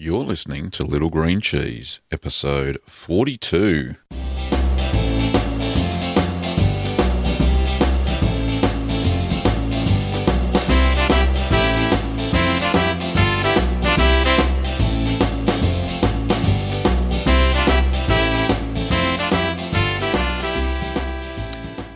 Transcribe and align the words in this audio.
You're 0.00 0.22
listening 0.22 0.70
to 0.70 0.84
Little 0.84 1.10
Green 1.10 1.40
Cheese, 1.40 1.98
episode 2.12 2.78
42. 2.86 3.96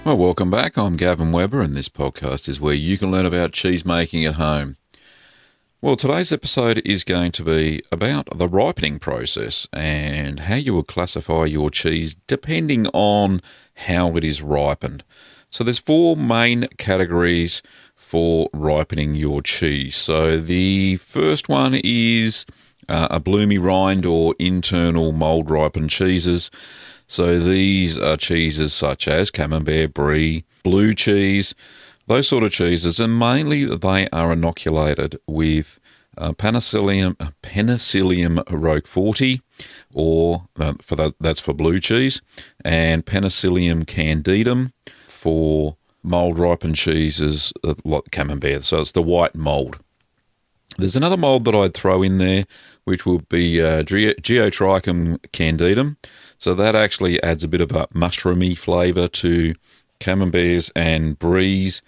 Well, 0.05 0.19
welcome 0.19 0.51
back. 0.51 0.77
I'm 0.77 0.97
Gavin 0.97 1.31
Weber, 1.31 1.61
and 1.61 1.77
this 1.77 1.89
podcast 1.89 2.49
is 2.49 2.61
where 2.61 2.75
you 2.75 2.99
can 2.99 3.13
learn 3.13 3.27
about 3.27 3.53
cheese 3.53 3.87
making 3.87 4.25
at 4.27 4.35
home. 4.35 4.77
Well, 5.85 5.97
today's 5.97 6.31
episode 6.31 6.81
is 6.85 7.03
going 7.03 7.33
to 7.33 7.43
be 7.43 7.83
about 7.91 8.39
the 8.39 8.47
ripening 8.47 9.01
process 9.01 9.67
and 9.73 10.39
how 10.39 10.55
you 10.55 10.77
would 10.77 10.87
classify 10.87 11.47
your 11.47 11.71
cheese 11.71 12.15
depending 12.29 12.87
on 12.93 13.43
how 13.75 14.17
it 14.17 14.23
is 14.23 14.43
ripened. 14.43 15.03
So 15.51 15.65
there's 15.65 15.81
four 15.81 16.17
main 16.17 16.69
categories 16.79 17.63
for 17.97 18.49
ripening 18.53 19.17
your 19.17 19.43
cheese. 19.43 19.97
So 19.97 20.39
the 20.39 20.99
first 20.99 21.49
one 21.49 21.75
is 21.83 22.47
uh, 22.89 23.09
a 23.11 23.19
bloomy 23.19 23.59
rind 23.59 24.07
or 24.07 24.37
internal 24.39 25.11
mold 25.11 25.51
ripened 25.51 25.91
cheeses. 25.91 26.49
So 27.09 27.41
these 27.41 27.99
are 27.99 28.17
cheeses 28.17 28.73
such 28.73 29.09
as 29.09 29.33
Camembert, 29.33 29.95
Brie, 29.95 30.45
blue 30.63 30.95
cheese, 30.95 31.57
those 32.07 32.29
sort 32.29 32.45
of 32.45 32.53
cheeses, 32.53 33.01
and 33.01 33.19
mainly 33.19 33.65
they 33.65 34.09
are 34.09 34.33
inoculated 34.33 35.19
with 35.27 35.79
uh, 36.19 36.33
Penicillium 36.33 37.17
Penicillium 37.43 38.37
roqueforti, 38.47 39.41
or 39.93 40.49
uh, 40.59 40.75
for 40.81 40.97
that, 40.97 41.15
that's 41.21 41.41
for 41.41 41.55
blue 41.55 41.81
cheese, 41.81 42.21
and 42.65 43.07
Penicillium 43.07 43.85
candidum 43.85 44.73
for 45.07 45.77
mold 46.03 46.39
ripened 46.39 46.77
cheeses 46.77 47.53
uh, 47.65 47.75
like 47.85 48.11
Camembert. 48.11 48.65
So 48.65 48.81
it's 48.81 48.93
the 48.93 49.03
white 49.03 49.35
mold. 49.35 49.79
There's 50.79 50.97
another 50.97 51.19
mold 51.19 51.45
that 51.45 51.55
I'd 51.55 51.75
throw 51.75 52.03
in 52.03 52.19
there, 52.19 52.47
which 52.85 53.05
would 53.05 53.29
be 53.29 53.61
uh, 53.61 53.83
Geotrichum 53.83 55.19
candidum. 55.33 55.97
So 56.39 56.55
that 56.55 56.75
actually 56.75 57.23
adds 57.23 57.45
a 57.45 57.49
bit 57.49 57.61
of 57.61 57.73
a 57.73 57.87
mushroomy 57.89 58.57
flavour 58.57 59.07
to 59.09 59.55
camemberts 60.03 60.71
and 60.75 61.17
bries, 61.17 61.81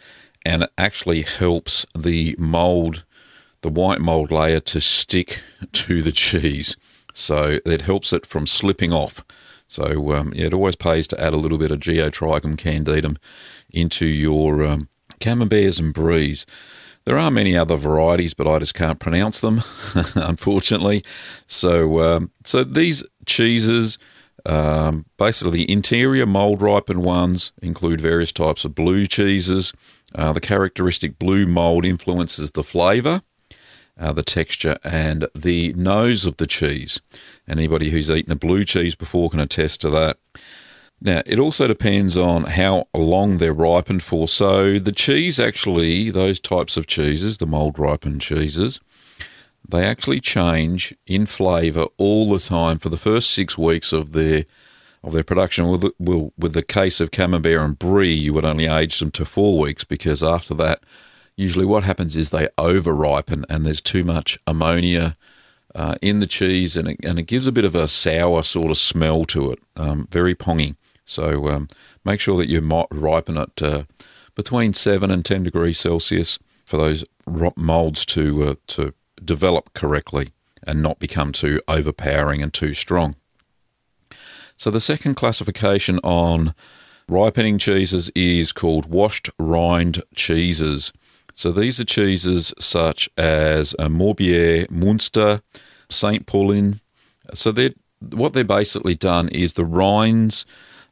and 0.47 0.62
it 0.62 0.70
actually 0.79 1.23
helps 1.23 1.84
the 1.97 2.37
mould, 2.39 3.05
the 3.62 3.69
white 3.69 4.01
mould 4.01 4.31
layer, 4.31 4.61
to 4.61 4.81
stick 4.81 5.41
to 5.73 6.01
the 6.01 6.12
cheese. 6.12 6.77
So 7.12 7.59
it 7.67 7.83
helps 7.83 8.12
it 8.12 8.25
from 8.25 8.47
slipping 8.47 8.93
off. 8.93 9.25
So 9.67 10.12
um, 10.12 10.33
yeah, 10.33 10.47
it 10.47 10.55
always 10.55 10.77
pays 10.77 11.09
to 11.09 11.21
add 11.21 11.33
a 11.33 11.39
little 11.39 11.59
bit 11.59 11.73
of 11.73 11.81
Geotrichum 11.81 12.56
candidum 12.56 13.17
into 13.73 14.06
your 14.06 14.62
um, 14.62 14.89
camemberts 15.19 15.81
and 15.81 15.93
bries. 15.93 16.47
There 17.06 17.19
are 17.19 17.33
many 17.33 17.56
other 17.56 17.77
varieties, 17.77 18.33
but 18.33 18.47
I 18.47 18.61
just 18.61 18.75
can't 18.75 19.01
pronounce 19.01 19.41
them, 19.41 19.62
unfortunately. 20.15 21.05
So, 21.49 22.01
um, 22.01 22.31
so 22.45 22.62
these 22.62 23.03
cheeses 23.27 23.99
um, 24.47 25.06
basically, 25.17 25.64
the 25.64 25.73
interior 25.73 26.27
mold 26.27 26.61
ripened 26.61 27.03
ones 27.05 27.53
include 27.62 28.00
various 28.00 28.33
types 28.33 28.64
of 28.64 28.75
blue 28.75 29.06
cheeses. 29.06 29.73
Uh, 30.14 30.33
the 30.33 30.41
characteristic 30.41 31.19
blue 31.19 31.47
mold 31.47 31.84
influences 31.84 32.50
the 32.50 32.62
flavour, 32.62 33.22
uh, 33.98 34.12
the 34.12 34.22
texture, 34.22 34.77
and 34.84 35.27
the 35.34 35.72
nose 35.75 36.25
of 36.25 36.37
the 36.37 36.47
cheese. 36.47 37.00
Anybody 37.48 37.91
who's 37.91 38.11
eaten 38.11 38.33
a 38.33 38.37
blue 38.37 38.65
cheese 38.65 38.95
before 38.95 39.31
can 39.31 39.41
attest 39.41 39.81
to 39.81 39.91
that. 39.91 40.19
Now, 41.00 41.22
it 41.27 41.39
also 41.39 41.67
depends 41.67 42.17
on 42.17 42.45
how 42.45 42.84
long 42.95 43.39
they're 43.39 43.53
ripened 43.53 44.03
for. 44.03 44.28
So, 44.28 44.78
the 44.78 44.93
cheese 44.93 45.41
actually, 45.41 46.11
those 46.11 46.38
types 46.38 46.76
of 46.76 46.87
cheeses, 46.87 47.38
the 47.38 47.47
mold 47.47 47.78
ripened 47.78 48.21
cheeses, 48.21 48.78
they 49.66 49.84
actually 49.84 50.20
change 50.20 50.94
in 51.06 51.26
flavour 51.26 51.86
all 51.97 52.30
the 52.30 52.38
time 52.38 52.78
for 52.78 52.88
the 52.88 52.97
first 52.97 53.30
six 53.30 53.56
weeks 53.56 53.92
of 53.92 54.12
their 54.12 54.44
of 55.02 55.12
their 55.12 55.25
production. 55.25 55.69
With 55.69 55.82
the, 55.82 56.30
with 56.38 56.54
the 56.54 56.62
case 56.62 56.98
of 57.00 57.10
Camembert 57.10 57.60
and 57.60 57.78
Brie, 57.78 58.14
you 58.14 58.32
would 58.32 58.44
only 58.44 58.66
age 58.66 58.98
them 58.98 59.10
to 59.12 59.25
four 59.25 59.58
weeks 59.58 59.84
because 59.84 60.22
after 60.22 60.54
that, 60.54 60.82
usually 61.36 61.66
what 61.66 61.84
happens 61.84 62.16
is 62.16 62.30
they 62.30 62.48
over 62.56 62.94
ripen 62.94 63.44
and 63.50 63.66
there's 63.66 63.82
too 63.82 64.02
much 64.02 64.38
ammonia 64.47 65.16
uh, 65.75 65.96
in 66.00 66.20
the 66.20 66.26
cheese 66.26 66.76
and 66.76 66.88
it, 66.88 66.96
and 67.04 67.19
it 67.19 67.25
gives 67.25 67.46
a 67.46 67.52
bit 67.52 67.64
of 67.64 67.75
a 67.75 67.86
sour 67.86 68.42
sort 68.42 68.70
of 68.70 68.78
smell 68.78 69.25
to 69.26 69.50
it, 69.52 69.58
um, 69.76 70.08
very 70.10 70.34
pongy. 70.34 70.76
So 71.04 71.48
um, 71.48 71.69
make 72.04 72.20
sure 72.20 72.38
that 72.38 72.48
you 72.48 72.60
ripen 72.91 73.36
it 73.36 73.62
uh, 73.62 73.84
between 74.34 74.72
seven 74.72 75.10
and 75.10 75.25
ten 75.25 75.42
degrees 75.42 75.78
Celsius 75.78 76.38
for 76.64 76.78
those 76.78 77.04
molds 77.56 78.06
to 78.06 78.42
uh, 78.42 78.54
to 78.69 78.94
develop 79.25 79.73
correctly 79.75 80.33
and 80.67 80.83
not 80.83 80.99
become 80.99 81.33
too 81.33 81.61
overpowering 81.69 82.43
and 82.43 82.53
too 82.53 82.75
strong. 82.75 83.17
So, 84.57 84.71
the 84.71 84.81
second 84.81 85.15
classification 85.15 85.99
on 86.05 86.55
ripening 87.09 87.59
cheeses 87.59 88.11
is 88.15 88.53
called 88.53 88.87
washed 88.87 89.29
rind 89.39 90.03
cheeses. 90.15 90.93
So, 91.35 91.51
these 91.51 91.81
are 91.81 91.85
cheeses 91.85 92.55
such 92.59 93.09
as 93.17 93.75
a 93.79 93.89
Morbier, 93.89 94.71
Munster, 94.71 95.43
St. 95.91 96.27
Paulin. 96.27 96.81
So, 97.35 97.51
they're, 97.51 97.75
what 98.12 98.33
they're 98.33 98.45
basically 98.45 98.95
done 98.95 99.29
is 99.31 99.55
the 99.55 99.65
rinds 99.65 100.47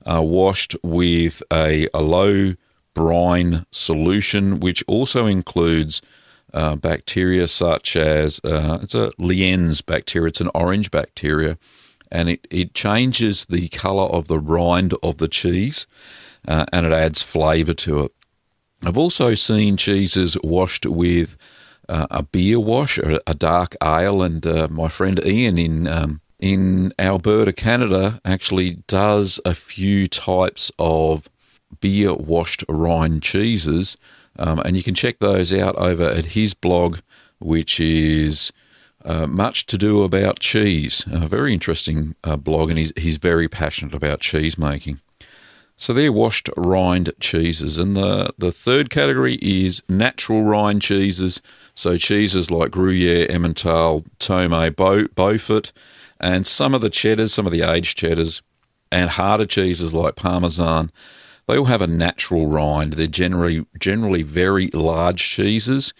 are 0.04 0.25
washed 0.25 0.75
with 0.82 1.43
a, 1.53 1.88
a 1.94 2.03
low 2.03 2.54
brine 2.94 3.64
solution, 3.70 4.60
which 4.60 4.82
also 4.87 5.26
includes 5.26 6.03
uh, 6.54 6.76
bacteria 6.76 7.46
such 7.48 7.96
as 7.96 8.40
uh, 8.44 8.78
it's 8.82 8.94
a 8.94 9.12
linens 9.18 9.80
bacteria, 9.80 10.28
it's 10.28 10.40
an 10.40 10.50
orange 10.54 10.90
bacteria, 10.90 11.58
and 12.10 12.28
it, 12.28 12.46
it 12.50 12.74
changes 12.74 13.46
the 13.46 13.68
colour 13.68 14.04
of 14.04 14.28
the 14.28 14.38
rind 14.38 14.94
of 15.02 15.18
the 15.18 15.28
cheese 15.28 15.86
uh, 16.46 16.64
and 16.72 16.86
it 16.86 16.92
adds 16.92 17.22
flavour 17.22 17.74
to 17.74 18.00
it. 18.00 18.12
I've 18.84 18.98
also 18.98 19.34
seen 19.34 19.76
cheeses 19.76 20.36
washed 20.42 20.86
with 20.86 21.36
uh, 21.88 22.06
a 22.10 22.22
beer 22.22 22.58
wash 22.58 22.98
or 22.98 23.20
a 23.26 23.34
dark 23.34 23.76
ale, 23.82 24.22
and 24.22 24.44
uh, 24.46 24.69
my 24.70 24.88
friend 24.88 25.20
Ian 25.24 25.58
in 25.58 25.86
um, 25.86 26.20
in 26.38 26.92
Alberta, 26.98 27.52
Canada, 27.52 28.20
actually 28.24 28.82
does 28.88 29.40
a 29.44 29.54
few 29.54 30.08
types 30.08 30.72
of 30.78 31.28
beer 31.80 32.12
washed 32.14 32.64
rind 32.69 33.22
cheeses 33.22 33.96
um, 34.38 34.60
and 34.60 34.76
you 34.76 34.82
can 34.82 34.94
check 34.94 35.19
those 35.19 35.53
out 35.53 35.76
over 35.76 36.04
at 36.04 36.26
his 36.26 36.54
blog, 36.54 36.98
which 37.38 37.81
is 37.81 38.53
uh, 39.04 39.26
much 39.26 39.66
to 39.66 39.78
do 39.78 40.03
about 40.03 40.41
cheese. 40.41 41.04
A 41.10 41.26
very 41.28 41.53
interesting 41.53 42.15
uh, 42.25 42.37
blog, 42.37 42.70
and 42.70 42.78
he's, 42.78 42.93
he's 42.97 43.19
very 43.19 43.48
passionate 43.48 43.94
about 43.94 44.20
cheese 44.20 44.56
making. 44.56 45.00
So 45.76 45.93
they're 45.93 46.12
washed 46.12 46.48
rind 46.56 47.12
cheeses. 47.19 47.78
And 47.78 47.97
the, 47.97 48.32
the 48.38 48.53
third 48.53 48.91
category 48.91 49.38
is 49.43 49.82
natural 49.88 50.44
rind 50.44 50.82
cheeses. 50.82 51.41
So 51.75 51.97
cheeses 51.97 52.50
like 52.50 52.70
Gruyere, 52.70 53.26
Emmental, 53.28 54.04
Tomme, 54.19 54.75
Beau, 54.76 55.06
Beaufort, 55.14 55.72
and 56.20 56.47
some 56.47 56.75
of 56.75 56.82
the 56.82 56.91
cheddars, 56.91 57.34
some 57.34 57.47
of 57.47 57.53
the 57.53 57.62
aged 57.62 57.99
cheddars, 57.99 58.43
and 58.93 59.10
harder 59.10 59.47
cheeses 59.47 59.93
like 59.93 60.14
Parmesan 60.14 60.93
they 61.47 61.58
all 61.58 61.64
have 61.66 61.82
a 61.82 61.86
natural 61.86 62.47
rind. 62.47 62.94
They're 62.94 63.06
generally 63.06 63.64
generally 63.78 64.22
very 64.22 64.69
large 64.69 65.22
cheeses, 65.22 65.92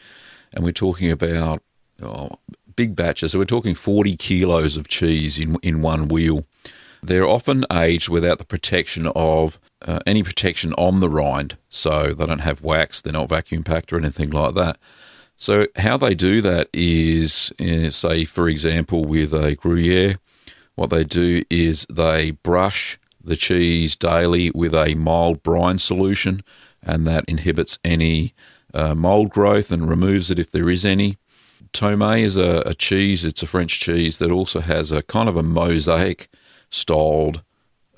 and 0.53 0.64
we're 0.64 0.72
talking 0.72 1.10
about 1.10 1.62
oh, 2.03 2.38
big 2.76 2.94
batches. 2.97 3.32
So 3.32 3.38
we're 3.38 3.44
talking 3.44 3.75
40 3.75 4.16
kilos 4.16 4.76
of 4.76 4.88
cheese 4.88 5.38
in 5.38 5.56
in 5.62 5.82
one 5.82 6.08
wheel. 6.08 6.46
They're 7.05 7.26
often 7.26 7.64
aged 7.72 8.08
without 8.08 8.38
the 8.38 8.44
protection 8.44 9.08
of 9.16 9.58
uh, 9.84 9.99
any 10.06 10.22
protection 10.22 10.72
on 10.75 11.00
the 11.00 11.08
rind, 11.08 11.56
so 11.69 12.12
they 12.12 12.26
don't 12.26 12.40
have 12.40 12.62
wax. 12.62 13.00
They're 13.00 13.12
not 13.12 13.28
vacuum 13.28 13.64
packed 13.64 13.93
or 13.93 13.99
anything 13.99 14.31
like 14.31 14.55
that. 14.55 14.78
So 15.37 15.66
how 15.76 15.96
they 15.96 16.14
do 16.14 16.40
that 16.43 16.69
is, 16.72 17.52
uh, 17.61 17.90
say, 17.90 18.25
for 18.25 18.49
example, 18.49 19.02
with 19.02 19.34
a 19.34 19.56
Gruyere, 19.56 20.19
what 20.76 20.90
they 20.90 21.02
do 21.02 21.43
is 21.50 21.84
they 21.90 22.31
brush 22.31 22.99
the 23.24 23.36
cheese 23.36 23.96
daily 23.96 24.50
with 24.54 24.74
a 24.74 24.94
mild 24.94 25.42
brine 25.42 25.78
solution, 25.78 26.42
and 26.82 27.06
that 27.06 27.24
inhibits 27.26 27.78
any 27.84 28.34
uh, 28.74 28.94
mold 28.94 29.30
growth 29.30 29.70
and 29.70 29.88
removes 29.88 30.30
it 30.30 30.38
if 30.38 30.50
there 30.50 30.70
is 30.70 30.84
any. 30.84 31.19
Tomme 31.72 32.19
is 32.19 32.36
a, 32.36 32.62
a, 32.66 32.74
cheese, 32.74 33.24
it's 33.24 33.42
a 33.42 33.46
French 33.46 33.80
cheese 33.80 34.19
that 34.19 34.30
also 34.30 34.60
has 34.60 34.92
a 34.92 35.02
kind 35.02 35.28
of 35.28 35.36
a 35.36 35.42
mosaic 35.42 36.28
styled 36.70 37.42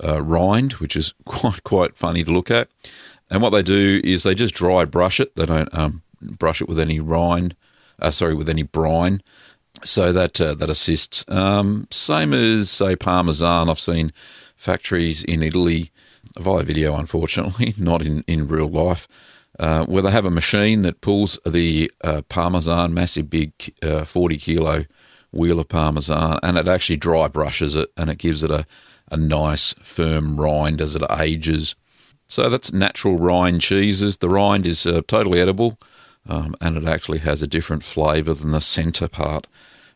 uh, 0.03 0.21
rind, 0.21 0.73
which 0.73 0.95
is 0.95 1.13
quite 1.25 1.63
quite 1.63 1.97
funny 1.97 2.23
to 2.23 2.31
look 2.31 2.51
at. 2.51 2.69
And 3.29 3.41
what 3.41 3.49
they 3.49 3.63
do 3.63 4.01
is 4.03 4.23
they 4.23 4.35
just 4.35 4.53
dry 4.53 4.85
brush 4.85 5.19
it. 5.19 5.35
They 5.35 5.45
don't 5.45 5.73
um, 5.73 6.03
brush 6.21 6.61
it 6.61 6.69
with 6.69 6.79
any 6.79 6.99
rind, 6.99 7.55
uh, 7.99 8.11
sorry, 8.11 8.35
with 8.35 8.49
any 8.49 8.63
brine. 8.63 9.21
So 9.83 10.13
that 10.13 10.39
uh, 10.39 10.55
that 10.55 10.69
assists. 10.69 11.25
Um, 11.27 11.87
same 11.91 12.33
as 12.33 12.69
say 12.69 12.95
Parmesan. 12.95 13.69
I've 13.69 13.79
seen 13.79 14.13
factories 14.55 15.23
in 15.23 15.43
Italy 15.43 15.91
via 16.39 16.63
video, 16.63 16.95
unfortunately, 16.95 17.73
not 17.77 18.01
in 18.01 18.23
in 18.27 18.47
real 18.47 18.69
life, 18.69 19.07
uh, 19.59 19.85
where 19.85 20.01
they 20.01 20.11
have 20.11 20.25
a 20.25 20.31
machine 20.31 20.81
that 20.83 21.01
pulls 21.01 21.39
the 21.45 21.91
uh, 22.03 22.21
Parmesan, 22.29 22.93
massive 22.93 23.29
big 23.29 23.51
uh, 23.83 24.05
forty 24.05 24.37
kilo 24.37 24.85
wheel 25.31 25.59
of 25.59 25.69
Parmesan, 25.69 26.39
and 26.43 26.57
it 26.57 26.67
actually 26.67 26.97
dry 26.97 27.27
brushes 27.27 27.75
it, 27.75 27.91
and 27.97 28.09
it 28.09 28.17
gives 28.17 28.43
it 28.43 28.51
a 28.51 28.65
a 29.11 29.17
nice 29.17 29.73
firm 29.81 30.39
rind 30.39 30.81
as 30.81 30.95
it 30.95 31.03
ages. 31.19 31.75
So 32.27 32.49
that's 32.49 32.73
natural 32.73 33.17
rind 33.17 33.61
cheeses. 33.61 34.17
The 34.17 34.29
rind 34.29 34.65
is 34.65 34.85
uh, 34.85 35.01
totally 35.07 35.39
edible, 35.39 35.77
um, 36.27 36.55
and 36.59 36.75
it 36.75 36.85
actually 36.85 37.19
has 37.19 37.41
a 37.41 37.47
different 37.47 37.83
flavour 37.83 38.33
than 38.33 38.51
the 38.51 38.61
centre 38.61 39.07
part 39.07 39.45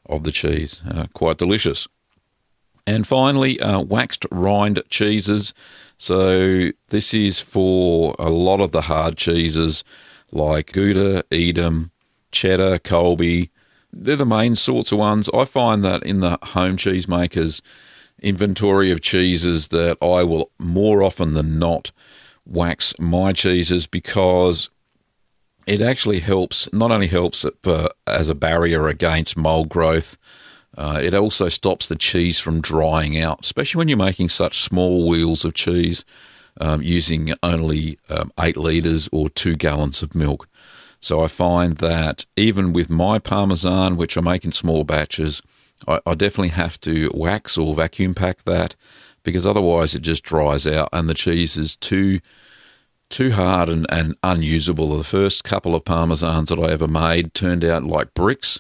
of 0.06 0.24
the 0.24 0.32
cheese. 0.32 0.82
Uh, 0.88 1.06
quite 1.14 1.38
delicious. 1.38 1.88
And 2.86 3.08
finally, 3.08 3.60
uh, 3.60 3.82
waxed 3.82 4.26
rind 4.32 4.82
cheeses. 4.90 5.54
So 5.98 6.70
this 6.90 7.14
is 7.14 7.40
for 7.40 8.16
a 8.18 8.30
lot 8.30 8.62
of 8.62 8.72
the 8.72 8.82
hard 8.82 9.18
cheeses 9.18 9.84
like 10.32 10.72
Gouda, 10.72 11.24
Edam, 11.32 11.92
Cheddar, 12.32 12.80
Colby. 12.80 13.52
They're 13.92 14.16
the 14.16 14.26
main 14.26 14.56
sorts 14.56 14.92
of 14.92 15.00
ones. 15.00 15.30
I 15.34 15.46
find 15.46 15.84
that 15.84 16.04
in 16.04 16.20
the 16.20 16.38
home 16.44 16.78
cheesemakers' 16.78 17.62
inventory 18.22 18.92
of 18.92 19.02
cheeses 19.02 19.70
that 19.70 19.98
I 20.02 20.24
will 20.24 20.52
more 20.60 21.02
often 21.02 21.34
than 21.34 21.60
not 21.60 21.92
wax 22.46 22.94
my 23.00 23.34
cheeses 23.34 23.88
because 23.88 24.70
it 25.68 25.82
actually 25.82 26.20
helps, 26.20 26.72
not 26.74 26.92
only 26.92 27.08
helps 27.08 27.46
it 27.46 27.56
uh, 27.66 27.90
as 28.08 28.30
a 28.30 28.36
barrier 28.36 28.88
against 28.88 29.38
mold 29.38 29.70
growth, 29.70 30.18
uh, 30.78 31.00
it 31.02 31.14
also 31.14 31.50
stops 31.50 31.88
the 31.88 31.96
cheese 31.96 32.40
from 32.40 32.62
drying 32.62 33.20
out, 33.20 33.42
especially 33.42 33.80
when 33.80 33.88
you're 33.88 33.98
making 33.98 34.30
such 34.30 34.62
small 34.62 35.08
wheels 35.08 35.44
of 35.44 35.54
cheese 35.54 36.06
um, 36.62 36.82
using 36.82 37.34
only 37.42 38.00
um, 38.10 38.32
eight 38.40 38.58
litres 38.58 39.10
or 39.12 39.30
two 39.30 39.56
gallons 39.56 40.02
of 40.02 40.16
milk. 40.16 40.48
So 41.02 41.24
I 41.24 41.28
find 41.28 41.78
that 41.78 42.26
even 42.36 42.74
with 42.74 42.90
my 42.90 43.20
Parmesan, 43.20 43.96
which 43.96 44.18
I 44.18 44.22
make 44.22 44.46
in 44.46 44.52
small 44.52 44.84
batches, 44.84 45.42
I, 45.88 46.00
I 46.06 46.14
definitely 46.14 46.50
have 46.50 46.80
to 46.82 47.10
wax 47.14 47.58
or 47.58 47.74
vacuum 47.74 48.14
pack 48.14 48.44
that 48.44 48.76
because 49.24 49.48
otherwise 49.48 49.96
it 49.96 50.02
just 50.02 50.24
dries 50.24 50.68
out 50.68 50.90
and 50.92 51.10
the 51.10 51.14
cheese 51.14 51.58
is 51.58 51.76
too 51.76 52.20
too 53.10 53.32
hard 53.32 53.70
and, 53.70 53.88
and 53.90 54.16
unusable. 54.22 54.96
The 54.96 55.04
first 55.04 55.44
couple 55.44 55.74
of 55.74 55.84
parmesans 55.84 56.50
that 56.50 56.60
I 56.60 56.72
ever 56.72 56.88
made 56.88 57.34
turned 57.34 57.66
out 57.66 57.84
like 57.84 58.14
bricks, 58.14 58.60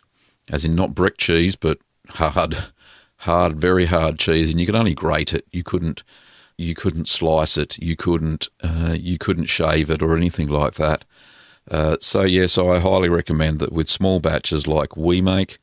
as 0.49 0.65
in 0.65 0.73
not 0.73 0.95
brick 0.95 1.17
cheese, 1.17 1.55
but 1.55 1.77
hard, 2.09 2.57
hard, 3.17 3.57
very 3.57 3.85
hard 3.85 4.19
cheese, 4.19 4.51
and 4.51 4.59
you 4.59 4.65
could 4.65 4.75
only 4.75 4.93
grate 4.93 5.33
it. 5.33 5.45
You 5.51 5.63
couldn't, 5.63 6.03
you 6.57 6.75
couldn't 6.75 7.07
slice 7.07 7.57
it. 7.57 7.77
You 7.79 7.95
couldn't, 7.95 8.49
uh, 8.63 8.95
you 8.99 9.17
couldn't 9.17 9.45
shave 9.45 9.89
it 9.89 10.01
or 10.01 10.15
anything 10.15 10.47
like 10.47 10.75
that. 10.75 11.05
Uh, 11.69 11.97
so 11.99 12.23
yeah, 12.23 12.47
so 12.47 12.71
I 12.73 12.79
highly 12.79 13.09
recommend 13.09 13.59
that 13.59 13.71
with 13.71 13.89
small 13.89 14.19
batches 14.19 14.67
like 14.67 14.97
we 14.97 15.21
make, 15.21 15.59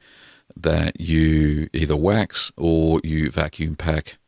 that 0.56 1.00
you 1.00 1.68
either 1.72 1.96
wax 1.96 2.52
or 2.56 3.00
you 3.02 3.30
vacuum 3.30 3.76
pack 3.76 4.18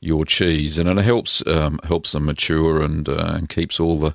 your 0.00 0.24
cheese, 0.24 0.78
and 0.78 0.88
it 0.88 1.04
helps 1.04 1.44
um, 1.46 1.80
helps 1.84 2.12
them 2.12 2.26
mature 2.26 2.80
and, 2.80 3.08
uh, 3.08 3.32
and 3.34 3.48
keeps 3.48 3.80
all 3.80 3.98
the 3.98 4.14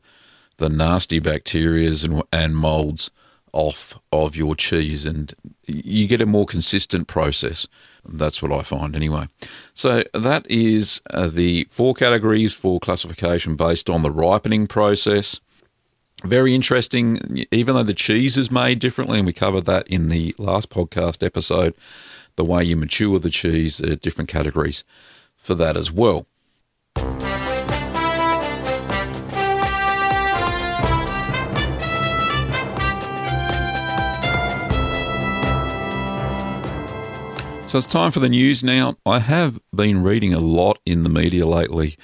the 0.58 0.70
nasty 0.70 1.20
bacterias 1.20 2.04
and 2.04 2.24
and 2.32 2.56
molds 2.56 3.12
off 3.54 4.00
of 4.12 4.36
your 4.36 4.56
cheese, 4.56 5.06
and 5.06 5.34
you 5.66 6.08
get 6.08 6.22
a 6.22 6.26
more 6.26 6.46
consistent 6.46 7.08
process. 7.08 7.68
That's 8.04 8.42
what 8.42 8.52
I 8.52 8.64
find 8.64 8.96
anyway. 8.96 9.28
So 9.74 10.04
that 10.14 10.50
is 10.50 11.02
uh, 11.12 11.28
the 11.28 11.68
four 11.70 11.94
categories 11.94 12.54
for 12.54 12.80
classification 12.80 13.56
based 13.56 13.90
on 13.90 14.02
the 14.02 14.12
ripening 14.12 14.68
process. 14.68 15.40
Very 16.24 16.54
interesting, 16.54 17.46
even 17.52 17.76
though 17.76 17.84
the 17.84 17.94
cheese 17.94 18.38
is 18.38 18.52
made 18.52 18.80
differently, 18.80 19.18
and 19.20 19.26
we 19.26 19.34
covered 19.34 19.66
that 19.66 19.88
in 19.88 20.10
the 20.10 20.36
last 20.38 20.70
podcast 20.70 21.26
episode, 21.26 21.74
the 22.36 22.46
way 22.46 22.64
you 22.64 22.76
mature 22.76 23.20
the 23.20 23.30
cheese, 23.30 23.82
uh, 23.82 23.96
different 24.02 24.30
categories 24.30 24.84
for 25.36 25.56
that 25.56 25.76
as 25.76 25.92
well. 25.92 26.28
So 37.72 37.78
it's 37.78 37.88
time 37.88 38.12
for 38.12 38.20
the 38.20 38.28
news 38.28 38.66
now. 38.66 38.98
I 39.06 39.20
have 39.20 39.58
been 39.74 40.04
reading 40.04 40.34
a 40.34 40.42
lot 40.42 40.80
in 40.86 41.04
the 41.04 41.10
media 41.10 41.46
lately 41.46 41.98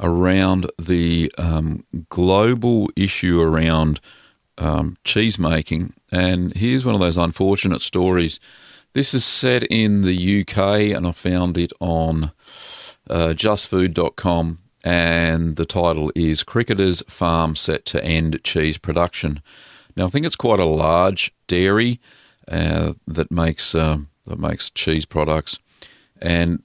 around 0.00 0.68
the 0.80 1.30
um, 1.38 1.84
global 2.08 2.90
issue 2.96 3.40
around 3.40 4.00
um, 4.58 4.96
cheese 5.04 5.38
making. 5.38 5.94
And 6.10 6.52
here's 6.56 6.84
one 6.84 6.96
of 6.96 7.00
those 7.00 7.16
unfortunate 7.16 7.82
stories. 7.82 8.40
This 8.94 9.14
is 9.14 9.24
set 9.24 9.62
in 9.70 10.02
the 10.02 10.40
UK, 10.40 10.90
and 10.90 11.06
I 11.06 11.12
found 11.12 11.56
it 11.56 11.72
on 11.78 12.32
uh, 13.08 13.28
justfood.com. 13.28 14.58
And 14.82 15.54
the 15.54 15.66
title 15.66 16.10
is 16.16 16.42
Cricketers 16.42 17.00
Farm 17.06 17.54
Set 17.54 17.84
to 17.84 18.02
End 18.02 18.40
Cheese 18.42 18.76
Production. 18.76 19.40
Now, 19.94 20.06
I 20.06 20.08
think 20.08 20.26
it's 20.26 20.34
quite 20.34 20.58
a 20.58 20.64
large 20.64 21.32
dairy 21.46 22.00
uh, 22.48 22.94
that 23.06 23.30
makes 23.30 23.76
um, 23.76 24.08
that 24.26 24.38
makes 24.38 24.70
cheese 24.70 25.04
products, 25.04 25.58
and 26.20 26.62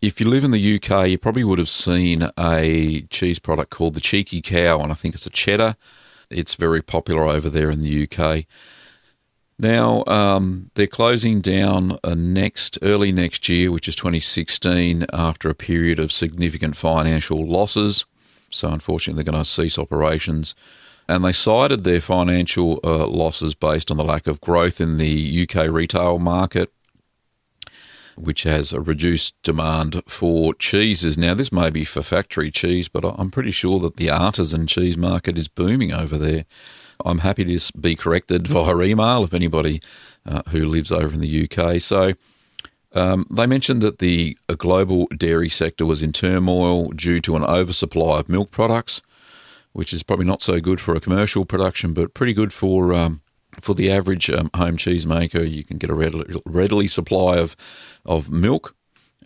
if 0.00 0.20
you 0.20 0.28
live 0.28 0.44
in 0.44 0.52
the 0.52 0.76
UK, 0.76 1.08
you 1.08 1.18
probably 1.18 1.44
would 1.44 1.58
have 1.58 1.68
seen 1.68 2.30
a 2.38 3.02
cheese 3.10 3.38
product 3.38 3.70
called 3.70 3.94
the 3.94 4.00
Cheeky 4.00 4.40
Cow, 4.40 4.80
and 4.80 4.92
I 4.92 4.94
think 4.94 5.14
it's 5.14 5.26
a 5.26 5.30
cheddar. 5.30 5.76
It's 6.30 6.54
very 6.54 6.82
popular 6.82 7.24
over 7.24 7.50
there 7.50 7.70
in 7.70 7.80
the 7.80 8.08
UK. 8.08 8.44
Now 9.58 10.04
um, 10.06 10.70
they're 10.74 10.86
closing 10.86 11.40
down 11.40 11.98
uh, 12.04 12.14
next 12.14 12.78
early 12.80 13.10
next 13.10 13.48
year, 13.48 13.72
which 13.72 13.88
is 13.88 13.96
2016, 13.96 15.06
after 15.12 15.50
a 15.50 15.54
period 15.54 15.98
of 15.98 16.12
significant 16.12 16.76
financial 16.76 17.44
losses. 17.44 18.04
So 18.50 18.68
unfortunately, 18.68 19.20
they're 19.22 19.32
going 19.32 19.42
to 19.42 19.50
cease 19.50 19.78
operations, 19.78 20.54
and 21.08 21.24
they 21.24 21.32
cited 21.32 21.84
their 21.84 22.00
financial 22.00 22.80
uh, 22.84 23.06
losses 23.06 23.54
based 23.54 23.90
on 23.90 23.96
the 23.96 24.04
lack 24.04 24.26
of 24.26 24.40
growth 24.40 24.80
in 24.80 24.98
the 24.98 25.48
UK 25.48 25.70
retail 25.70 26.18
market 26.18 26.72
which 28.20 28.42
has 28.42 28.72
a 28.72 28.80
reduced 28.80 29.40
demand 29.42 30.02
for 30.06 30.54
cheeses. 30.54 31.16
Now, 31.16 31.34
this 31.34 31.52
may 31.52 31.70
be 31.70 31.84
for 31.84 32.02
factory 32.02 32.50
cheese, 32.50 32.88
but 32.88 33.04
I'm 33.04 33.30
pretty 33.30 33.50
sure 33.50 33.78
that 33.80 33.96
the 33.96 34.10
artisan 34.10 34.66
cheese 34.66 34.96
market 34.96 35.38
is 35.38 35.48
booming 35.48 35.92
over 35.92 36.18
there. 36.18 36.44
I'm 37.04 37.18
happy 37.18 37.44
to 37.44 37.78
be 37.78 37.94
corrected 37.94 38.46
via 38.48 38.76
email 38.80 39.24
if 39.24 39.32
anybody 39.32 39.80
uh, 40.26 40.42
who 40.48 40.66
lives 40.66 40.90
over 40.90 41.14
in 41.14 41.20
the 41.20 41.48
UK. 41.48 41.80
So, 41.80 42.14
um, 42.92 43.26
they 43.30 43.46
mentioned 43.46 43.82
that 43.82 43.98
the 43.98 44.36
global 44.56 45.06
dairy 45.16 45.50
sector 45.50 45.86
was 45.86 46.02
in 46.02 46.12
turmoil 46.12 46.88
due 46.88 47.20
to 47.20 47.36
an 47.36 47.44
oversupply 47.44 48.20
of 48.20 48.28
milk 48.28 48.50
products, 48.50 49.02
which 49.72 49.92
is 49.92 50.02
probably 50.02 50.26
not 50.26 50.42
so 50.42 50.60
good 50.60 50.80
for 50.80 50.94
a 50.94 51.00
commercial 51.00 51.44
production, 51.44 51.92
but 51.92 52.14
pretty 52.14 52.34
good 52.34 52.52
for 52.52 52.92
um, 52.92 53.20
for 53.60 53.74
the 53.74 53.90
average 53.90 54.30
um, 54.30 54.50
home 54.54 54.76
cheese 54.76 55.06
maker, 55.06 55.42
you 55.42 55.64
can 55.64 55.78
get 55.78 55.90
a 55.90 55.94
readily, 55.94 56.34
readily 56.44 56.88
supply 56.88 57.36
of 57.36 57.56
of 58.04 58.30
milk. 58.30 58.74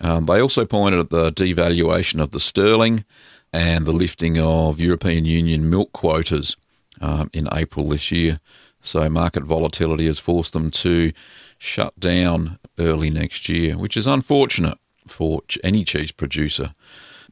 Um, 0.01 0.27
they 0.27 0.41
also 0.41 0.65
pointed 0.65 1.01
at 1.01 1.11
the 1.11 1.31
devaluation 1.33 2.21
of 2.21 2.31
the 2.31 2.41
sterling 2.41 3.05
and 3.53 3.85
the 3.85 3.93
lifting 3.93 4.39
of 4.39 4.81
European 4.81 5.25
Union 5.25 5.69
milk 5.69 5.93
quotas 5.93 6.57
um, 7.01 7.31
in 7.33 7.49
April 7.53 7.89
this 7.89 8.11
year. 8.11 8.41
So 8.81 9.09
market 9.09 9.45
volatility 9.45 10.07
has 10.07 10.19
forced 10.19 10.55
them 10.55 10.71
to 10.73 11.13
shut 11.59 11.99
down 12.01 12.59
early 12.79 13.11
next 13.11 13.49
year, 13.49 13.77
which 13.77 13.97
is 13.97 14.07
unfortunate 14.07 14.79
for 15.07 15.43
any 15.63 15.85
cheese 15.85 16.11
producer. 16.11 16.75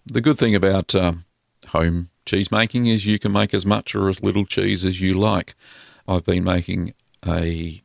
The 0.06 0.20
good 0.20 0.38
thing 0.38 0.54
about 0.54 0.94
uh, 0.94 1.14
home 1.68 2.10
cheese 2.30 2.50
making 2.52 2.87
is 2.87 3.06
you 3.06 3.18
can 3.18 3.32
make 3.32 3.52
as 3.52 3.66
much 3.66 3.96
or 3.96 4.08
as 4.08 4.22
little 4.22 4.46
cheese 4.46 4.84
as 4.84 5.00
you 5.00 5.14
like. 5.14 5.56
I've 6.06 6.25
been 6.25 6.44
making 6.44 6.94
a 7.26 7.82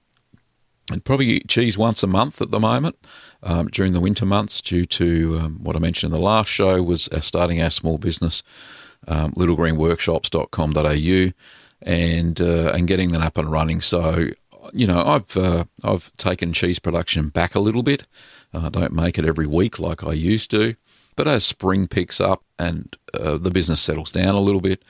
and 0.91 1.03
probably 1.03 1.39
cheese 1.41 1.79
once 1.79 2.03
a 2.03 2.07
month 2.07 2.43
at 2.43 2.51
the 2.51 2.59
moment 2.59 2.95
um, 3.41 3.69
during 3.69 3.93
the 3.93 3.99
winter 3.99 4.23
months 4.23 4.61
due 4.61 4.85
to 4.85 5.39
um, 5.41 5.63
what 5.63 5.75
I 5.75 5.79
mentioned 5.79 6.13
in 6.13 6.19
the 6.19 6.23
last 6.23 6.49
show 6.49 6.83
was 6.83 7.07
uh, 7.07 7.21
starting 7.21 7.59
our 7.59 7.71
small 7.71 7.97
business, 7.97 8.43
um, 9.07 9.31
littlegreenworkshops.com.au 9.31 11.33
and 11.81 12.39
uh, 12.39 12.71
and 12.71 12.87
getting 12.87 13.13
that 13.13 13.21
up 13.21 13.39
and 13.39 13.51
running. 13.51 13.81
So 13.81 14.27
you 14.73 14.85
know 14.85 15.03
I've 15.03 15.35
uh, 15.35 15.63
I've 15.83 16.15
taken 16.17 16.53
cheese 16.53 16.77
production 16.77 17.29
back 17.29 17.55
a 17.55 17.59
little 17.59 17.81
bit. 17.81 18.05
I 18.53 18.69
don't 18.69 18.93
make 18.93 19.17
it 19.17 19.25
every 19.25 19.47
week 19.47 19.79
like 19.79 20.03
I 20.03 20.13
used 20.13 20.51
to, 20.51 20.75
but 21.15 21.27
as 21.27 21.45
spring 21.45 21.87
picks 21.87 22.19
up 22.19 22.43
and 22.59 22.95
uh, 23.13 23.37
the 23.37 23.51
business 23.51 23.81
settles 23.81 24.11
down 24.11 24.35
a 24.35 24.39
little 24.39 24.61
bit, 24.61 24.83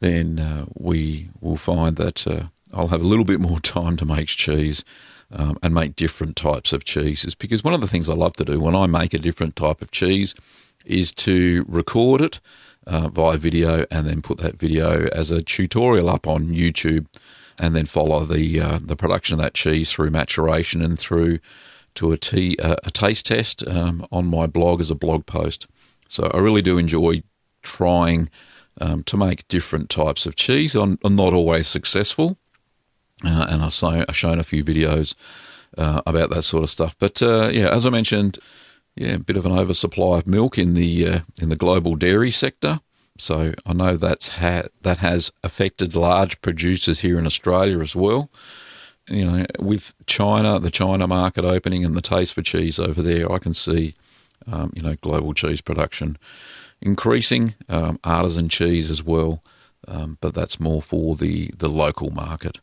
then 0.00 0.38
uh, 0.38 0.66
we 0.74 1.28
will 1.40 1.56
find 1.56 1.96
that 1.96 2.26
uh, 2.26 2.44
I'll 2.72 2.88
have 2.88 3.02
a 3.02 3.06
little 3.06 3.24
bit 3.24 3.40
more 3.40 3.60
time 3.60 3.96
to 3.96 4.04
make 4.04 4.28
cheese 4.28 4.84
um, 5.30 5.58
and 5.62 5.74
make 5.74 5.96
different 5.96 6.36
types 6.36 6.72
of 6.72 6.84
cheeses. 6.84 7.34
Because 7.34 7.64
one 7.64 7.74
of 7.74 7.80
the 7.80 7.86
things 7.86 8.08
I 8.08 8.14
love 8.14 8.34
to 8.34 8.44
do 8.44 8.60
when 8.60 8.76
I 8.76 8.86
make 8.86 9.14
a 9.14 9.18
different 9.18 9.56
type 9.56 9.82
of 9.82 9.90
cheese 9.90 10.34
is 10.84 11.12
to 11.12 11.64
record 11.68 12.20
it 12.20 12.40
uh, 12.86 13.08
via 13.08 13.36
video 13.36 13.84
and 13.90 14.06
then 14.06 14.22
put 14.22 14.38
that 14.38 14.56
video 14.56 15.08
as 15.08 15.30
a 15.30 15.42
tutorial 15.42 16.08
up 16.08 16.26
on 16.26 16.46
YouTube 16.46 17.06
and 17.58 17.74
then 17.74 17.86
follow 17.86 18.24
the 18.24 18.60
uh, 18.60 18.78
the 18.82 18.96
production 18.96 19.34
of 19.34 19.40
that 19.40 19.54
cheese 19.54 19.90
through 19.90 20.10
maturation 20.10 20.82
and 20.82 20.98
through 20.98 21.38
to 21.96 22.12
a, 22.12 22.16
tea, 22.16 22.56
a 22.60 22.90
taste 22.90 23.26
test 23.26 23.66
um, 23.68 24.06
on 24.12 24.26
my 24.26 24.46
blog 24.46 24.80
as 24.80 24.90
a 24.90 24.94
blog 24.94 25.26
post. 25.26 25.66
So 26.08 26.30
I 26.32 26.38
really 26.38 26.62
do 26.62 26.78
enjoy 26.78 27.22
trying 27.62 28.30
um, 28.80 29.02
to 29.04 29.16
make 29.16 29.48
different 29.48 29.90
types 29.90 30.26
of 30.26 30.36
cheese. 30.36 30.74
I'm, 30.74 30.98
I'm 31.04 31.16
not 31.16 31.32
always 31.32 31.68
successful, 31.68 32.38
uh, 33.24 33.46
and 33.48 33.62
I've, 33.62 33.72
so, 33.72 34.04
I've, 34.08 34.16
shown 34.16 34.38
a 34.38 34.44
few 34.44 34.64
videos 34.64 35.14
uh, 35.76 36.02
about 36.06 36.30
that 36.30 36.42
sort 36.42 36.64
of 36.64 36.70
stuff. 36.70 36.94
But 36.98 37.22
uh, 37.22 37.50
yeah, 37.52 37.70
as 37.70 37.86
I 37.86 37.90
mentioned, 37.90 38.38
yeah, 38.94 39.14
a 39.14 39.18
bit 39.18 39.36
of 39.36 39.46
an 39.46 39.52
oversupply 39.52 40.18
of 40.18 40.26
milk 40.26 40.58
in 40.58 40.74
the 40.74 41.06
uh, 41.06 41.20
in 41.40 41.48
the 41.48 41.56
global 41.56 41.96
dairy 41.96 42.30
sector. 42.30 42.80
So 43.18 43.54
I 43.64 43.72
know 43.72 43.96
that's 43.96 44.28
ha- 44.28 44.68
that 44.82 44.98
has 44.98 45.32
affected 45.42 45.94
large 45.94 46.40
producers 46.42 47.00
here 47.00 47.18
in 47.18 47.26
Australia 47.26 47.80
as 47.80 47.96
well. 47.96 48.30
You 49.08 49.24
know, 49.24 49.46
with 49.60 49.94
China, 50.06 50.58
the 50.58 50.70
China 50.70 51.06
market 51.06 51.44
opening 51.44 51.84
and 51.84 51.94
the 51.94 52.00
taste 52.00 52.34
for 52.34 52.42
cheese 52.42 52.78
over 52.78 53.02
there, 53.02 53.30
I 53.30 53.38
can 53.38 53.54
see, 53.54 53.94
um, 54.50 54.72
you 54.74 54.82
know, 54.82 54.96
global 55.00 55.32
cheese 55.32 55.60
production 55.60 56.18
increasing, 56.80 57.54
um, 57.68 57.98
artisan 58.04 58.48
cheese 58.48 58.90
as 58.90 59.02
well, 59.02 59.42
um, 59.88 60.18
but 60.20 60.34
that's 60.34 60.58
more 60.58 60.82
for 60.82 61.14
the, 61.14 61.50
the 61.56 61.68
local 61.68 62.10
market. 62.10 62.58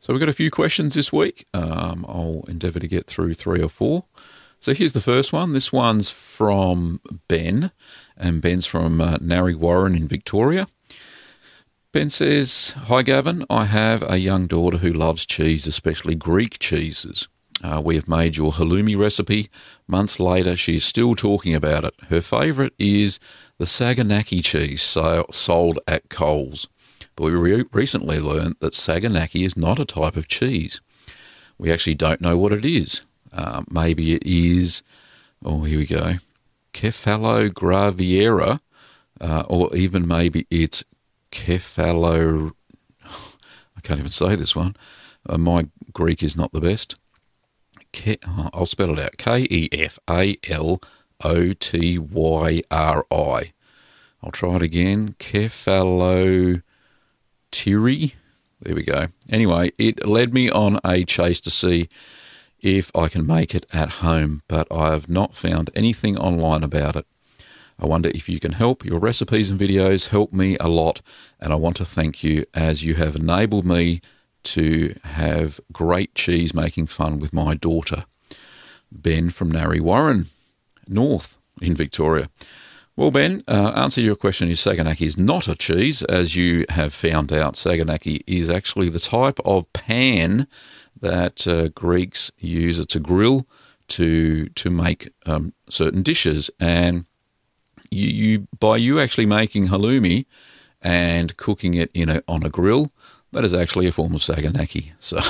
So 0.00 0.12
we've 0.12 0.20
got 0.20 0.28
a 0.28 0.34
few 0.34 0.50
questions 0.50 0.94
this 0.94 1.12
week. 1.12 1.46
Um, 1.52 2.04
I'll 2.08 2.44
endeavour 2.46 2.78
to 2.78 2.86
get 2.86 3.06
through 3.06 3.34
three 3.34 3.60
or 3.60 3.68
four. 3.68 4.04
So 4.60 4.72
here's 4.72 4.92
the 4.92 5.00
first 5.00 5.32
one. 5.32 5.52
This 5.52 5.72
one's 5.72 6.10
from 6.10 7.00
Ben, 7.28 7.72
and 8.16 8.40
Ben's 8.40 8.66
from 8.66 9.00
uh, 9.00 9.18
Narre 9.20 9.56
Warren 9.56 9.94
in 9.94 10.06
Victoria. 10.06 10.68
Ben 11.96 12.10
says, 12.10 12.74
Hi 12.88 13.00
Gavin, 13.00 13.46
I 13.48 13.64
have 13.64 14.04
a 14.06 14.18
young 14.18 14.46
daughter 14.46 14.76
who 14.76 14.92
loves 14.92 15.24
cheese, 15.24 15.66
especially 15.66 16.14
Greek 16.14 16.58
cheeses. 16.58 17.26
Uh, 17.64 17.80
we 17.82 17.94
have 17.94 18.06
made 18.06 18.36
your 18.36 18.52
halloumi 18.52 18.98
recipe. 18.98 19.48
Months 19.88 20.20
later, 20.20 20.56
she 20.56 20.76
is 20.76 20.84
still 20.84 21.14
talking 21.14 21.54
about 21.54 21.84
it. 21.84 21.94
Her 22.10 22.20
favourite 22.20 22.74
is 22.78 23.18
the 23.56 23.64
Saganaki 23.64 24.44
cheese 24.44 24.82
sold 24.82 25.78
at 25.88 26.10
Coles. 26.10 26.68
But 27.14 27.24
we 27.24 27.30
re- 27.30 27.64
recently 27.72 28.20
learned 28.20 28.56
that 28.60 28.74
Saganaki 28.74 29.46
is 29.46 29.56
not 29.56 29.78
a 29.78 29.86
type 29.86 30.16
of 30.16 30.28
cheese. 30.28 30.82
We 31.56 31.72
actually 31.72 31.94
don't 31.94 32.20
know 32.20 32.36
what 32.36 32.52
it 32.52 32.66
is. 32.66 33.00
Uh, 33.32 33.62
maybe 33.70 34.12
it 34.12 34.22
is, 34.26 34.82
oh, 35.42 35.62
here 35.62 35.78
we 35.78 35.86
go, 35.86 36.16
Kefalograviera, 36.74 38.60
uh, 39.18 39.44
or 39.48 39.74
even 39.74 40.06
maybe 40.06 40.46
it's 40.50 40.84
Cephalo. 41.36 42.52
I 43.04 43.80
can't 43.82 43.98
even 43.98 44.10
say 44.10 44.34
this 44.34 44.56
one. 44.56 44.74
Uh, 45.28 45.38
my 45.38 45.68
Greek 45.92 46.22
is 46.22 46.36
not 46.36 46.52
the 46.52 46.60
best. 46.60 46.96
Ke, 47.92 48.18
oh, 48.26 48.48
I'll 48.52 48.66
spell 48.66 48.90
it 48.92 48.98
out 48.98 49.16
K 49.16 49.46
E 49.50 49.68
F 49.72 49.98
A 50.08 50.38
L 50.48 50.80
O 51.22 51.52
T 51.52 51.98
Y 51.98 52.62
R 52.70 53.06
I. 53.10 53.52
I'll 54.22 54.32
try 54.32 54.56
it 54.56 54.62
again. 54.62 55.14
Kefalotyri. 55.18 56.62
There 58.60 58.74
we 58.74 58.82
go. 58.82 59.08
Anyway, 59.28 59.72
it 59.78 60.06
led 60.06 60.32
me 60.32 60.50
on 60.50 60.80
a 60.84 61.04
chase 61.04 61.40
to 61.42 61.50
see 61.50 61.88
if 62.60 62.90
I 62.94 63.08
can 63.08 63.26
make 63.26 63.54
it 63.54 63.66
at 63.72 63.90
home, 64.00 64.42
but 64.48 64.66
I 64.72 64.92
have 64.92 65.08
not 65.08 65.36
found 65.36 65.70
anything 65.74 66.16
online 66.16 66.62
about 66.62 66.96
it. 66.96 67.06
I 67.78 67.86
wonder 67.86 68.10
if 68.14 68.28
you 68.28 68.40
can 68.40 68.52
help. 68.52 68.84
Your 68.84 68.98
recipes 68.98 69.50
and 69.50 69.60
videos 69.60 70.08
help 70.08 70.32
me 70.32 70.56
a 70.58 70.68
lot, 70.68 71.02
and 71.40 71.52
I 71.52 71.56
want 71.56 71.76
to 71.76 71.84
thank 71.84 72.24
you 72.24 72.44
as 72.54 72.82
you 72.82 72.94
have 72.94 73.16
enabled 73.16 73.66
me 73.66 74.00
to 74.44 74.94
have 75.04 75.60
great 75.72 76.14
cheese 76.14 76.54
making 76.54 76.86
fun 76.86 77.18
with 77.18 77.32
my 77.32 77.54
daughter. 77.54 78.04
Ben 78.90 79.30
from 79.30 79.50
Narre 79.50 79.82
Warren, 79.82 80.28
North 80.88 81.36
in 81.60 81.74
Victoria. 81.74 82.30
Well, 82.96 83.10
Ben, 83.10 83.42
uh, 83.46 83.72
answer 83.76 84.00
your 84.00 84.16
question 84.16 84.48
is 84.48 84.58
Saganaki 84.60 85.06
is 85.06 85.18
not 85.18 85.48
a 85.48 85.54
cheese, 85.54 86.02
as 86.04 86.34
you 86.34 86.64
have 86.70 86.94
found 86.94 87.30
out. 87.30 87.54
Saganaki 87.54 88.22
is 88.26 88.48
actually 88.48 88.88
the 88.88 88.98
type 88.98 89.38
of 89.44 89.70
pan 89.74 90.46
that 90.98 91.46
uh, 91.46 91.68
Greeks 91.68 92.30
use. 92.38 92.78
It's 92.78 92.96
a 92.96 93.00
grill 93.00 93.46
to 93.88 94.48
to 94.48 94.70
make 94.70 95.10
um, 95.26 95.52
certain 95.68 96.02
dishes, 96.02 96.50
and 96.58 97.04
you, 97.90 98.08
you 98.08 98.48
by 98.58 98.76
you 98.76 99.00
actually 99.00 99.26
making 99.26 99.68
halloumi 99.68 100.26
and 100.82 101.36
cooking 101.36 101.74
it 101.74 101.90
in 101.94 102.08
a, 102.08 102.22
on 102.28 102.44
a 102.44 102.50
grill, 102.50 102.92
that 103.32 103.44
is 103.44 103.54
actually 103.54 103.86
a 103.86 103.92
form 103.92 104.14
of 104.14 104.20
saganaki. 104.20 104.92
So, 105.00 105.20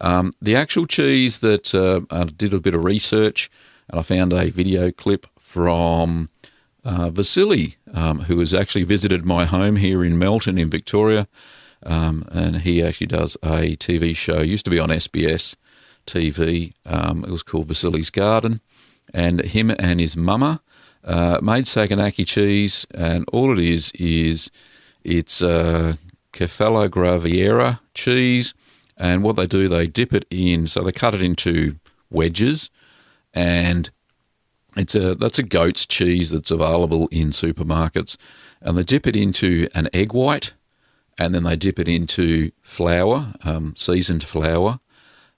um, 0.00 0.32
the 0.40 0.56
actual 0.56 0.86
cheese 0.86 1.40
that 1.40 1.74
uh, 1.74 2.00
I 2.10 2.24
did 2.24 2.52
a 2.52 2.60
bit 2.60 2.74
of 2.74 2.84
research 2.84 3.50
and 3.88 3.98
I 3.98 4.02
found 4.02 4.32
a 4.32 4.50
video 4.50 4.90
clip 4.90 5.26
from 5.38 6.30
uh, 6.84 7.10
Vasili, 7.10 7.76
um, 7.92 8.20
who 8.20 8.38
has 8.40 8.52
actually 8.52 8.84
visited 8.84 9.24
my 9.24 9.44
home 9.44 9.76
here 9.76 10.04
in 10.04 10.18
Melton 10.18 10.58
in 10.58 10.70
Victoria. 10.70 11.28
Um, 11.84 12.26
and 12.30 12.60
he 12.60 12.82
actually 12.82 13.08
does 13.08 13.36
a 13.42 13.76
TV 13.76 14.16
show, 14.16 14.40
used 14.40 14.64
to 14.64 14.70
be 14.70 14.78
on 14.78 14.88
SBS 14.88 15.56
TV. 16.06 16.72
Um, 16.86 17.24
it 17.24 17.30
was 17.30 17.42
called 17.42 17.68
Vasili's 17.68 18.10
Garden. 18.10 18.60
And 19.12 19.44
him 19.44 19.70
and 19.78 20.00
his 20.00 20.16
mama 20.16 20.60
uh, 21.04 21.38
made 21.42 21.64
Saganaki 21.64 22.26
cheese, 22.26 22.86
and 22.94 23.24
all 23.32 23.52
it 23.52 23.58
is 23.58 23.92
is 23.94 24.50
it's 25.02 25.42
a 25.42 25.50
uh, 25.50 25.92
Kefalograviera 26.32 27.80
cheese. 27.94 28.54
And 28.96 29.22
what 29.24 29.34
they 29.36 29.46
do, 29.46 29.68
they 29.68 29.88
dip 29.88 30.14
it 30.14 30.24
in, 30.30 30.68
so 30.68 30.82
they 30.82 30.92
cut 30.92 31.14
it 31.14 31.22
into 31.22 31.76
wedges, 32.10 32.70
and 33.32 33.90
it's 34.76 34.94
a 34.94 35.14
that's 35.14 35.38
a 35.38 35.42
goat's 35.42 35.84
cheese 35.84 36.30
that's 36.30 36.50
available 36.50 37.08
in 37.10 37.30
supermarkets, 37.30 38.16
and 38.60 38.76
they 38.76 38.84
dip 38.84 39.06
it 39.06 39.16
into 39.16 39.68
an 39.74 39.88
egg 39.92 40.12
white, 40.12 40.54
and 41.18 41.34
then 41.34 41.42
they 41.42 41.56
dip 41.56 41.78
it 41.78 41.88
into 41.88 42.52
flour, 42.62 43.34
um, 43.44 43.74
seasoned 43.76 44.24
flour, 44.24 44.78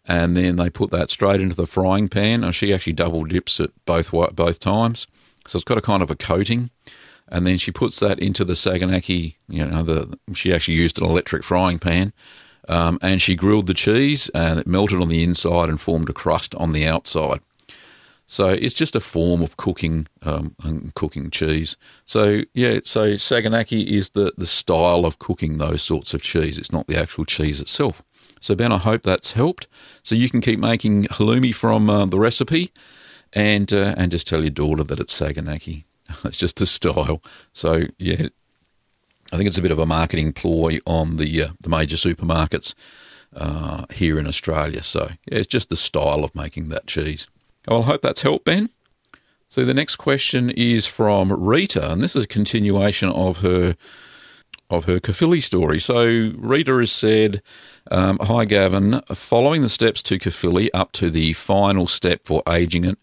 and 0.07 0.37
then 0.37 0.57
they 0.57 0.71
put 0.71 0.91
that 0.91 1.11
straight 1.11 1.41
into 1.41 1.57
the 1.57 1.67
frying 1.67 2.09
pan. 2.09 2.45
And 2.45 2.55
she 2.55 2.75
actually 2.75 2.93
double 2.93 3.25
dips 3.25 3.59
it 3.59 3.73
both 3.85 4.11
both 4.11 4.61
times, 4.61 5.07
so 5.47 5.57
it's 5.57 5.65
got 5.65 5.79
a 5.79 5.83
kind 5.83 6.03
of 6.03 6.11
a 6.11 6.17
coating 6.17 6.71
and 7.29 7.47
then 7.47 7.59
she 7.59 7.71
puts 7.71 8.01
that 8.01 8.19
into 8.19 8.45
the 8.45 8.55
saganaki. 8.55 9.35
You 9.49 9.65
know, 9.67 9.83
the 9.83 10.19
she 10.35 10.55
actually 10.55 10.75
used 10.75 10.99
an 10.99 11.07
electric 11.07 11.43
frying 11.43 11.79
pan, 11.79 12.13
um, 12.69 12.99
and 13.03 13.21
she 13.21 13.35
grilled 13.35 13.67
the 13.67 13.75
cheese, 13.75 14.31
and 14.35 14.59
it 14.59 14.67
melted 14.67 15.01
on 15.01 15.09
the 15.09 15.25
inside 15.25 15.69
and 15.69 15.81
formed 15.81 16.09
a 16.09 16.13
crust 16.13 16.55
on 16.55 16.73
the 16.73 16.87
outside. 16.87 17.41
So 18.29 18.49
it's 18.49 18.75
just 18.75 18.97
a 18.97 19.01
form 19.01 19.41
of 19.41 19.57
cooking 19.57 20.09
um, 20.23 20.57
and 20.63 20.93
cooking 20.95 21.31
cheese. 21.31 21.77
So 22.05 22.43
yeah, 22.55 22.81
so 22.85 23.15
saganaki 23.15 23.87
is 23.87 24.11
the 24.11 24.33
the 24.37 24.47
style 24.47 25.05
of 25.05 25.19
cooking 25.19 25.59
those 25.59 25.83
sorts 25.83 26.15
of 26.15 26.23
cheese. 26.23 26.59
It's 26.59 26.73
not 26.73 26.87
the 26.87 26.99
actual 26.99 27.25
cheese 27.25 27.61
itself. 27.61 28.03
So 28.41 28.55
Ben, 28.55 28.73
I 28.73 28.79
hope 28.79 29.03
that's 29.03 29.33
helped. 29.33 29.67
So 30.03 30.15
you 30.15 30.29
can 30.29 30.41
keep 30.41 30.59
making 30.59 31.05
halloumi 31.05 31.55
from 31.55 31.89
uh, 31.89 32.07
the 32.07 32.19
recipe, 32.19 32.73
and 33.37 33.71
uh, 33.73 33.95
and 33.99 34.11
just 34.11 34.27
tell 34.27 34.41
your 34.41 34.51
daughter 34.51 34.83
that 34.83 34.99
it's 34.99 35.19
saganaki. 35.19 35.85
It's 36.25 36.39
just 36.39 36.57
the 36.57 36.67
style. 36.67 37.21
So 37.53 37.83
yeah, 37.99 38.29
I 39.33 39.37
think 39.37 39.49
it's 39.49 39.59
a 39.59 39.63
bit 39.63 39.73
of 39.73 39.79
a 39.79 39.87
marketing 39.87 40.33
ploy 40.33 40.79
on 40.87 41.17
the 41.17 41.43
uh, 41.43 41.49
the 41.61 41.69
major 41.69 41.97
supermarkets 41.97 42.75
uh, 43.37 43.85
here 43.93 44.19
in 44.19 44.27
Australia. 44.27 44.83
So 44.83 45.11
yeah, 45.27 45.39
it's 45.39 45.47
just 45.47 45.69
the 45.69 45.77
style 45.77 46.25
of 46.25 46.35
making 46.35 46.71
that 46.71 46.87
cheese. 46.87 47.27
Well, 47.69 47.83
I 47.83 47.87
hope 47.87 48.03
that's 48.03 48.23
helped, 48.23 48.47
Ben. 48.47 48.71
So 49.49 49.65
the 49.65 49.75
next 49.75 49.97
question 49.97 50.51
is 50.51 50.87
from 50.87 51.33
Rita, 51.33 51.93
and 51.93 52.03
this 52.03 52.17
is 52.17 52.25
a 52.25 52.29
continuation 52.29 53.11
of 53.11 53.39
her 53.39 53.77
of 54.71 54.87
her 54.87 54.99
Caerphilly 54.99 55.41
story. 55.41 55.79
So 55.79 56.33
Rita 56.37 56.75
has 56.79 56.93
said, 56.93 57.43
um, 57.91 58.19
"Hi 58.23 58.47
Gavin, 58.47 59.03
following 59.13 59.63
the 59.63 59.69
steps 59.69 60.03
to 60.05 60.19
Caerphilly 60.19 60.73
up 60.73 60.93
to 60.93 61.11
the 61.11 61.35
final 61.35 61.87
step 61.87 62.21
for 62.25 62.43
aging 62.49 62.85
it, 62.85 62.99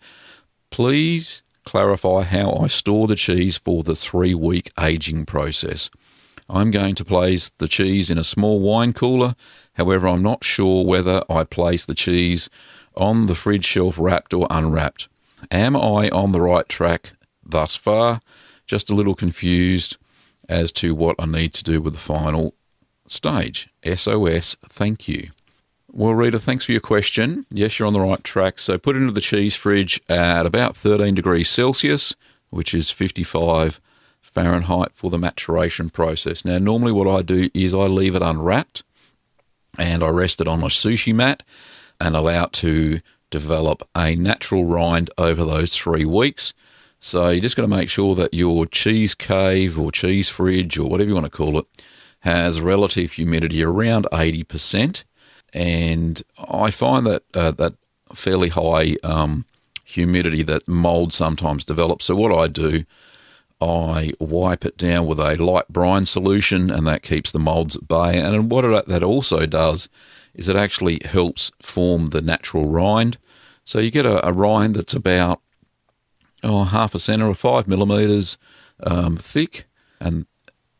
please 0.74 1.44
clarify 1.66 2.24
how 2.24 2.52
I 2.54 2.66
store 2.66 3.06
the 3.06 3.16
cheese 3.16 3.58
for 3.58 3.84
the 3.84 3.96
three 3.96 4.34
week 4.34 4.72
aging 4.80 5.24
process. 5.24 5.92
I'm 6.50 6.72
going 6.72 6.96
to 6.96 7.06
place 7.06 7.52
the 7.52 7.68
cheese 7.68 8.10
in 8.10 8.18
a 8.18 8.24
small 8.24 8.60
wine 8.60 8.92
cooler. 8.92 9.36
However, 9.74 10.08
I'm 10.08 10.24
not 10.24 10.44
sure 10.44 10.84
whether 10.84 11.22
I 11.30 11.44
place 11.44 11.86
the 11.86 11.94
cheese 11.94 12.50
on 12.98 13.28
the 13.28 13.36
fridge 13.36 13.66
shelf 13.66 14.00
wrapped 14.00 14.34
or 14.34 14.48
unwrapped. 14.50 15.10
Am 15.52 15.76
I 15.76 16.10
on 16.10 16.32
the 16.32 16.42
right 16.42 16.68
track 16.68 17.12
thus 17.46 17.76
far? 17.76 18.22
Just 18.66 18.90
a 18.90 18.96
little 18.96 19.14
confused 19.14 19.98
as 20.50 20.72
to 20.72 20.96
what 20.96 21.16
I 21.20 21.28
need 21.28 21.54
to 21.54 21.64
do 21.64 21.82
with 21.82 21.94
the 21.94 22.00
final 22.00 22.56
stage. 23.06 23.70
SOS, 23.86 24.58
thank 24.70 25.08
you. 25.08 25.30
Well, 25.96 26.16
Rita, 26.16 26.40
thanks 26.40 26.66
for 26.66 26.72
your 26.72 26.82
question. 26.82 27.46
Yes, 27.52 27.78
you're 27.78 27.86
on 27.86 27.94
the 27.94 28.00
right 28.00 28.24
track. 28.24 28.58
So 28.58 28.80
put 28.80 28.96
it 28.96 29.00
into 29.04 29.14
the 29.14 29.22
cheese 29.22 29.56
fridge 29.56 30.02
at 30.10 30.48
about 30.48 30.76
13 30.76 31.14
degrees 31.14 31.50
Celsius, 31.50 32.16
which 32.50 32.74
is 32.74 32.90
55 32.90 33.80
Fahrenheit 34.20 34.92
for 34.96 35.12
the 35.12 35.20
maturation 35.20 35.92
process. 35.92 36.44
Now, 36.44 36.58
normally 36.58 36.92
what 36.92 37.08
I 37.08 37.22
do 37.22 37.48
is 37.54 37.76
I 37.76 37.86
leave 37.86 38.16
it 38.16 38.24
unwrapped 38.24 38.82
and 39.78 40.04
I 40.04 40.08
rest 40.08 40.42
it 40.42 40.48
on 40.48 40.64
a 40.64 40.66
sushi 40.66 41.14
mat 41.14 41.44
and 42.02 42.16
allow 42.16 42.46
it 42.46 42.54
to 42.54 43.00
develop 43.30 43.88
a 43.96 44.16
natural 44.16 44.66
rind 44.66 45.12
over 45.20 45.46
those 45.46 45.78
three 45.78 46.06
weeks. 46.06 46.56
So 47.00 47.30
you're 47.30 47.40
just 47.40 47.56
going 47.56 47.70
to 47.70 47.76
make 47.76 47.90
sure 47.90 48.16
that 48.16 48.34
your 48.34 48.66
cheese 48.66 49.14
cave 49.14 49.80
or 49.80 49.92
cheese 49.92 50.28
fridge 50.28 50.76
or 50.80 50.90
whatever 50.90 51.10
you 51.10 51.14
want 51.14 51.28
to 51.28 51.32
call 51.32 51.60
it 51.60 51.68
has 52.22 52.62
relative 52.62 53.12
humidity 53.12 53.64
around 53.64 54.08
80%. 54.12 55.04
And 55.54 56.22
I 56.38 56.72
find 56.72 57.06
that 57.06 57.24
uh, 57.34 57.52
that 57.52 57.76
fairly 58.14 58.50
high 58.50 58.96
um, 59.04 59.46
humidity 59.86 60.44
that 60.44 60.68
mold 60.68 61.14
sometimes 61.14 61.64
develops. 61.64 62.06
So 62.06 62.16
what 62.16 62.34
I 62.34 62.48
do 62.48 62.86
I 63.64 64.12
wipe 64.20 64.66
it 64.66 64.76
down 64.76 65.06
with 65.06 65.20
a 65.20 65.38
light 65.38 65.70
brine 65.70 66.06
solution, 66.06 66.70
and 66.70 66.86
that 66.86 67.02
keeps 67.02 67.32
the 67.32 67.40
molds 67.40 67.78
at 67.78 67.88
bay. 67.88 68.20
And 68.20 68.52
what 68.52 68.66
it, 68.66 68.88
that 68.88 69.04
also 69.04 69.46
does 69.46 69.88
is 70.34 70.50
it 70.50 70.58
actually 70.58 71.00
helps 71.06 71.50
form 71.62 72.08
the 72.08 72.22
natural 72.22 72.68
rind. 72.70 73.18
So 73.64 73.80
you 73.80 73.90
get 73.90 74.06
a, 74.06 74.26
a 74.28 74.34
rind 74.34 74.76
that's 74.76 74.94
about 74.94 75.42
oh, 76.44 76.66
half 76.66 76.94
a 76.94 77.00
centimetre 77.00 77.32
or 77.32 77.36
five 77.36 77.68
millimetres 77.68 78.38
um, 78.82 79.16
thick, 79.16 79.66
and 80.02 80.26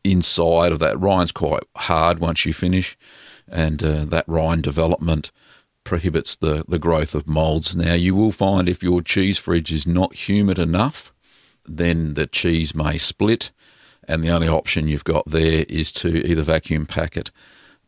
inside 0.02 0.70
of 0.70 0.78
that 0.80 1.00
rind's 1.00 1.32
quite 1.32 1.62
hard 1.76 2.18
once 2.18 2.44
you 2.44 2.52
finish, 2.52 2.98
and 3.48 3.82
uh, 3.82 4.04
that 4.06 4.24
rind 4.26 4.62
development 4.62 5.30
prohibits 5.84 6.34
the, 6.36 6.64
the 6.66 6.78
growth 6.78 7.14
of 7.14 7.26
molds. 7.26 7.76
Now, 7.76 7.94
you 7.94 8.14
will 8.14 8.32
find 8.32 8.68
if 8.68 8.82
your 8.82 9.02
cheese 9.02 9.38
fridge 9.38 9.70
is 9.70 9.86
not 9.86 10.28
humid 10.28 10.58
enough, 10.58 11.12
then 11.66 12.14
the 12.14 12.26
cheese 12.26 12.74
may 12.74 12.98
split, 12.98 13.52
and 14.06 14.22
the 14.22 14.30
only 14.30 14.48
option 14.48 14.88
you've 14.88 15.04
got 15.04 15.24
there 15.26 15.64
is 15.68 15.92
to 15.92 16.26
either 16.26 16.42
vacuum 16.42 16.86
pack 16.86 17.16
it 17.16 17.30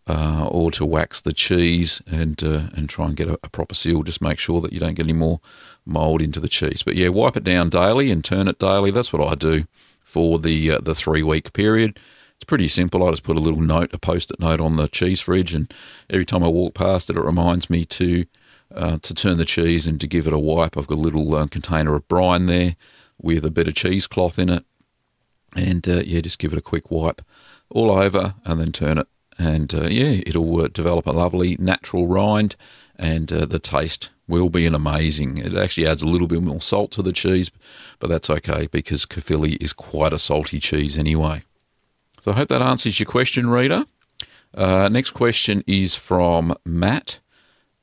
uh, 0.06 0.48
or 0.50 0.70
to 0.70 0.84
wax 0.84 1.20
the 1.20 1.32
cheese 1.32 2.00
and 2.06 2.42
uh, 2.42 2.68
and 2.75 2.88
try 2.88 3.06
and 3.06 3.16
get 3.16 3.28
a, 3.28 3.38
a, 3.42 3.48
proper 3.48 3.75
seal. 3.75 4.02
Just 4.02 4.22
make 4.22 4.38
sure 4.38 4.60
that 4.60 4.72
you 4.72 4.78
don't 4.78 4.94
get 4.94 5.04
any 5.04 5.12
more 5.12 5.40
mold 5.84 6.22
into 6.22 6.38
the 6.38 6.48
cheese. 6.48 6.82
But 6.82 6.94
yeah, 6.94 7.08
wipe 7.08 7.36
it 7.36 7.44
down 7.44 7.70
daily 7.70 8.10
and 8.10 8.25
turn 8.25 8.48
it 8.48 8.58
daily. 8.58 8.90
That's 8.90 9.12
what 9.12 9.26
I 9.26 9.34
do 9.34 9.66
for 10.04 10.38
the 10.38 10.72
uh, 10.72 10.78
the 10.78 10.94
three 10.94 11.22
week 11.22 11.52
period. 11.52 11.98
It's 12.37 12.45
pretty 12.47 12.69
simple. 12.69 13.07
I 13.07 13.11
just 13.11 13.23
put 13.23 13.37
a 13.37 13.40
little 13.40 13.61
note, 13.61 13.93
a 13.93 13.99
post-it 13.99 14.40
note 14.40 14.61
on 14.61 14.76
the 14.76 14.88
cheese 14.88 15.21
fridge, 15.21 15.55
and 15.55 15.73
every 16.11 16.25
time 16.25 16.45
I 16.45 16.49
walk 16.49 16.75
past 16.75 17.11
it, 17.11 17.16
it 17.16 17.23
reminds 17.23 17.71
me 17.71 17.85
to 17.87 18.26
uh, 18.75 18.99
to 19.02 19.14
turn 19.14 19.38
the 19.38 19.45
cheese 19.45 19.87
and 19.87 20.00
to 20.00 20.07
give 20.07 20.26
it 20.26 20.33
a 20.33 20.38
wipe. 20.38 20.76
I've 20.76 20.87
got 20.87 20.99
a 20.99 21.00
little 21.00 21.35
uh, 21.35 21.47
container 21.47 21.95
of 21.95 22.09
brine 22.09 22.47
there 22.47 22.76
with 23.21 23.45
a 23.45 23.50
bit 23.50 23.69
of 23.69 23.75
cheesecloth 23.75 24.38
in 24.38 24.49
it. 24.49 24.64
And 25.55 25.87
uh, 25.88 26.02
yeah, 26.05 26.21
just 26.21 26.38
give 26.38 26.52
it 26.52 26.59
a 26.59 26.62
quick 26.62 26.90
wipe 26.90 27.23
all 27.71 27.90
over 27.90 28.35
and 28.45 28.61
then 28.61 28.73
turn 28.73 28.99
it. 28.99 29.09
And 29.38 29.73
uh, 29.75 29.87
yeah, 29.88 30.23
it'll 30.26 30.61
uh, 30.61 30.69
develop 30.69 31.07
a 31.07 31.12
lovely 31.12 31.57
natural 31.59 32.07
rind 32.07 32.57
and 32.97 33.31
uh, 33.33 33.47
the 33.47 33.59
taste 33.59 34.11
will 34.28 34.49
be 34.49 34.66
an 34.66 34.75
amazing. 34.75 35.38
It 35.38 35.55
actually 35.55 35.87
adds 35.87 36.02
a 36.02 36.07
little 36.07 36.26
bit 36.26 36.43
more 36.43 36.61
salt 36.61 36.90
to 36.93 37.02
the 37.02 37.12
cheese, 37.12 37.50
but 37.99 38.09
that's 38.09 38.31
okay 38.31 38.66
because 38.66 39.07
Caerphilly 39.07 39.52
is 39.55 39.73
quite 39.73 40.12
a 40.12 40.19
salty 40.19 40.59
cheese 40.59 40.99
anyway. 40.99 41.43
So 42.26 42.33
I 42.33 42.38
hope 42.38 42.49
that 42.49 42.61
answers 42.61 42.99
your 42.99 43.06
question, 43.06 43.49
reader. 43.49 43.85
Uh, 44.52 44.88
next 44.88 45.12
question 45.12 45.62
is 45.64 45.95
from 45.95 46.56
Matt. 46.64 47.21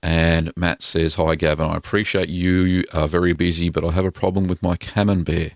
And 0.02 0.52
Matt 0.58 0.84
says, 0.84 1.16
Hi, 1.16 1.36
Gavin. 1.36 1.70
I 1.70 1.78
appreciate 1.78 2.28
you 2.28 2.84
are 2.92 3.08
very 3.08 3.32
busy, 3.32 3.70
but 3.70 3.86
I 3.86 3.92
have 3.92 4.04
a 4.04 4.12
problem 4.12 4.48
with 4.48 4.62
my 4.62 4.76
camembert. 4.76 5.54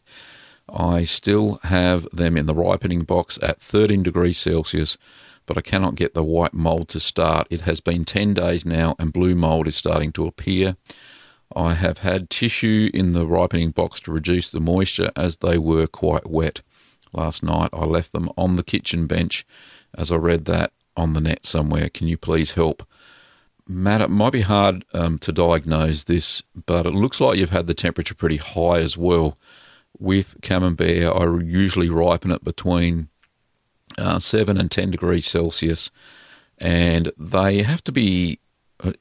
I 0.73 1.03
still 1.03 1.59
have 1.63 2.07
them 2.13 2.37
in 2.37 2.45
the 2.45 2.55
ripening 2.55 3.01
box 3.01 3.37
at 3.41 3.59
13 3.59 4.03
degrees 4.03 4.37
Celsius, 4.37 4.97
but 5.45 5.57
I 5.57 5.61
cannot 5.61 5.95
get 5.95 6.13
the 6.13 6.23
white 6.23 6.53
mold 6.53 6.87
to 6.87 7.01
start. 7.01 7.47
It 7.49 7.61
has 7.61 7.81
been 7.81 8.05
10 8.05 8.35
days 8.35 8.65
now, 8.65 8.95
and 8.97 9.11
blue 9.11 9.35
mold 9.35 9.67
is 9.67 9.75
starting 9.75 10.13
to 10.13 10.27
appear. 10.27 10.77
I 11.53 11.73
have 11.73 11.97
had 11.97 12.29
tissue 12.29 12.89
in 12.93 13.11
the 13.11 13.27
ripening 13.27 13.71
box 13.71 13.99
to 14.01 14.13
reduce 14.13 14.49
the 14.49 14.61
moisture 14.61 15.11
as 15.17 15.35
they 15.35 15.57
were 15.57 15.87
quite 15.87 16.29
wet. 16.29 16.61
Last 17.13 17.43
night 17.43 17.69
I 17.73 17.85
left 17.85 18.11
them 18.11 18.29
on 18.37 18.55
the 18.55 18.63
kitchen 18.63 19.07
bench 19.07 19.45
as 19.97 20.11
I 20.11 20.15
read 20.15 20.45
that 20.45 20.71
on 20.95 21.13
the 21.13 21.21
net 21.21 21.45
somewhere. 21.45 21.89
Can 21.89 22.07
you 22.07 22.17
please 22.17 22.53
help? 22.53 22.87
Matt, 23.67 24.01
it 24.01 24.09
might 24.09 24.31
be 24.31 24.41
hard 24.41 24.85
um, 24.93 25.19
to 25.19 25.31
diagnose 25.31 26.05
this, 26.05 26.41
but 26.65 26.85
it 26.85 26.93
looks 26.93 27.19
like 27.19 27.37
you've 27.37 27.49
had 27.49 27.67
the 27.67 27.73
temperature 27.73 28.15
pretty 28.15 28.37
high 28.37 28.79
as 28.79 28.97
well. 28.97 29.37
With 29.99 30.37
camembert, 30.41 31.13
I 31.15 31.25
usually 31.43 31.89
ripen 31.89 32.31
it 32.31 32.43
between 32.43 33.09
uh, 33.97 34.19
7 34.19 34.57
and 34.57 34.71
10 34.71 34.91
degrees 34.91 35.27
Celsius, 35.27 35.91
and 36.57 37.11
they 37.17 37.63
have 37.63 37.83
to 37.85 37.91
be. 37.91 38.39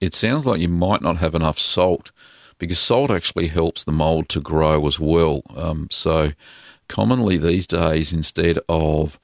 It 0.01 0.15
sounds 0.15 0.47
like 0.47 0.61
you 0.61 0.69
might 0.69 1.03
not 1.03 1.19
have 1.19 1.35
enough 1.35 1.59
salt 1.59 2.11
because 2.59 2.79
salt 2.79 3.11
actually 3.11 3.49
helps 3.49 3.85
the 3.85 3.93
mold 3.93 4.29
to 4.31 4.41
grow 4.41 4.87
as 4.87 4.99
well. 4.99 5.43
Um, 5.55 5.89
so, 5.91 6.33
commonly 6.89 7.37
these 7.37 7.67
days, 7.67 8.13
instead 8.13 8.59
of 8.69 9.19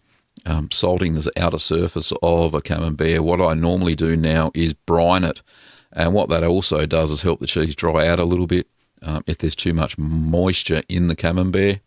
um, 0.46 0.70
salting 0.70 1.14
the 1.14 1.33
outer 1.37 1.59
surface 1.59 2.12
of 2.22 2.55
a 2.55 2.61
camembert. 2.61 3.22
What 3.22 3.40
I 3.40 3.55
normally 3.55 3.94
do 3.94 4.16
now 4.16 4.51
is 4.55 4.75
brine 4.75 5.25
it, 5.25 5.42
and 5.92 6.14
what 6.14 6.29
that 6.31 6.42
also 6.42 6.87
does 6.87 7.11
is 7.11 7.22
help 7.22 7.40
the 7.40 7.46
cheese 7.46 7.75
dry 7.75 8.07
out 8.09 8.18
a 8.18 8.25
little 8.25 8.46
bit 8.46 8.66
um, 9.03 9.22
if 9.27 9.38
there's 9.38 9.57
too 9.57 9.75
much 9.75 9.98
moisture 9.98 10.83
in 10.88 11.09
the 11.09 11.16
camembert. 11.16 11.81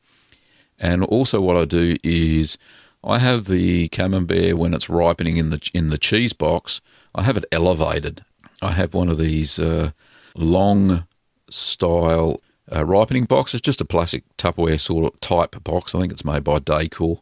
And 0.78 1.04
also, 1.04 1.40
what 1.40 1.58
I 1.58 1.66
do 1.66 1.96
is 2.04 2.58
I 3.04 3.20
have 3.20 3.46
the 3.46 3.88
camembert 3.90 4.58
when 4.58 4.74
it's 4.74 4.90
ripening 4.90 5.38
in 5.38 5.50
the 5.50 5.70
in 5.74 5.90
the 5.90 5.98
cheese 5.98 6.34
box. 6.34 6.82
I 7.14 7.24
have 7.24 7.38
it 7.38 7.46
elevated. 7.52 8.26
I 8.62 8.72
have 8.72 8.94
one 8.94 9.10
of 9.10 9.18
these 9.18 9.60
uh, 9.60 9.92
long 10.36 11.08
style 11.50 12.42
uh, 12.74 12.86
ripening 12.86 13.26
boxes, 13.26 13.62
just 13.62 13.82
a 13.82 13.86
plastic 13.86 14.24
Tupperware 14.38 14.80
sort 14.80 15.06
of 15.06 15.20
type 15.20 15.64
box. 15.64 15.94
I 15.94 16.00
think 16.00 16.14
it's 16.14 16.26
made 16.26 16.44
by 16.44 16.60
Décor 16.60 17.22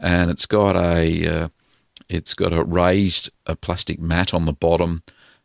and 0.00 0.30
it's 0.30 0.46
got 0.46 0.76
a 0.76 1.26
uh, 1.26 1.48
it's 2.08 2.34
got 2.34 2.52
a 2.52 2.64
raised 2.64 3.30
a 3.46 3.56
plastic 3.56 4.00
mat 4.00 4.32
on 4.32 4.44
the 4.44 4.52
bottom, 4.52 5.02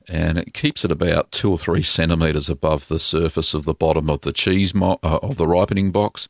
and 0.08 0.38
it 0.38 0.54
keeps 0.54 0.86
it 0.86 0.92
about 0.92 1.32
two 1.32 1.52
or 1.52 1.58
three 1.58 1.82
centimeters 1.82 2.50
above 2.50 2.88
the 2.88 3.00
surface 3.00 3.54
of 3.54 3.66
the 3.66 3.74
bottom 3.74 4.10
of 4.10 4.22
the 4.22 4.34
cheese 4.34 4.74
mo- 4.74 5.00
uh, 5.04 5.20
of 5.22 5.38
the 5.38 5.48
ripening 5.48 5.92
box, 5.92 6.28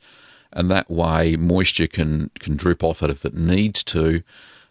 and 0.51 0.71
that 0.71 0.89
way 0.89 1.35
moisture 1.35 1.87
can 1.87 2.31
can 2.39 2.55
drip 2.55 2.83
off 2.83 3.03
it 3.03 3.09
if 3.09 3.25
it 3.25 3.35
needs 3.35 3.83
to. 3.83 4.23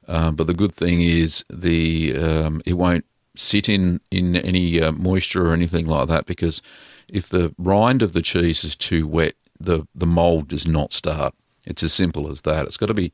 Um, 0.08 0.34
but 0.34 0.46
the 0.46 0.54
good 0.54 0.74
thing 0.74 1.00
is 1.00 1.44
the 1.48 2.16
um, 2.16 2.62
it 2.66 2.74
won't 2.74 3.04
sit 3.36 3.68
in 3.68 4.00
in 4.10 4.36
any 4.36 4.80
uh, 4.80 4.92
moisture 4.92 5.48
or 5.48 5.52
anything 5.52 5.86
like 5.86 6.08
that 6.08 6.26
because 6.26 6.60
if 7.12 7.28
the 7.28 7.54
rind 7.58 8.02
of 8.02 8.14
the 8.14 8.22
cheese 8.22 8.64
is 8.64 8.74
too 8.74 9.06
wet, 9.06 9.34
the 9.60 9.86
the 9.94 10.06
mold 10.06 10.48
does 10.48 10.66
not 10.66 10.92
start. 10.92 11.34
It's 11.64 11.84
as 11.84 11.92
simple 11.92 12.28
as 12.28 12.40
that. 12.40 12.64
It's 12.64 12.78
got 12.78 12.86
to 12.86 12.94
be 12.94 13.12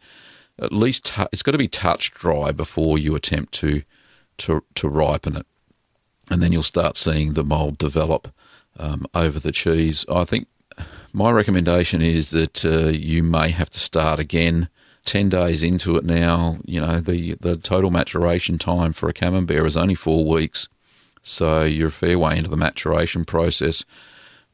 at 0.59 0.73
least 0.73 1.05
t- 1.07 1.27
it's 1.33 1.43
got 1.43 1.53
to 1.53 1.59
be 1.59 1.69
touch 1.69 2.13
dry 2.15 2.53
before 2.53 2.97
you 2.97 3.15
attempt 3.15 3.53
to 3.55 3.83
to 4.39 4.65
to 4.77 4.89
ripen 4.89 5.37
it, 5.37 5.47
and 6.31 6.41
then 6.41 6.53
you'll 6.53 6.63
start 6.63 6.97
seeing 6.97 7.35
the 7.35 7.45
mold 7.45 7.77
develop 7.77 8.33
um, 8.79 9.05
over 9.15 9.41
the 9.41 9.53
cheese. 9.53 10.07
I 10.09 10.25
think 10.25 10.47
my 11.13 11.33
recommendation 11.33 12.01
is 12.01 12.31
that 12.31 12.65
uh, 12.65 12.89
you 12.89 13.23
may 13.25 13.51
have 13.51 13.71
to 13.71 13.81
start 13.81 14.21
again. 14.21 14.69
Ten 15.05 15.31
days 15.31 15.63
into 15.63 15.97
it 15.97 16.05
now, 16.05 16.59
you 16.65 16.81
know 16.81 17.01
the 17.01 17.35
the 17.41 17.57
total 17.57 17.91
maturation 17.91 18.59
time 18.59 18.93
for 18.93 19.09
a 19.09 19.13
camembert 19.13 19.67
is 19.67 19.77
only 19.77 19.95
four 19.95 20.25
weeks, 20.25 20.69
so 21.23 21.65
you're 21.65 21.89
a 21.89 21.93
fair 21.93 22.19
way 22.19 22.37
into 22.37 22.51
the 22.51 22.57
maturation 22.57 23.25
process. 23.25 23.85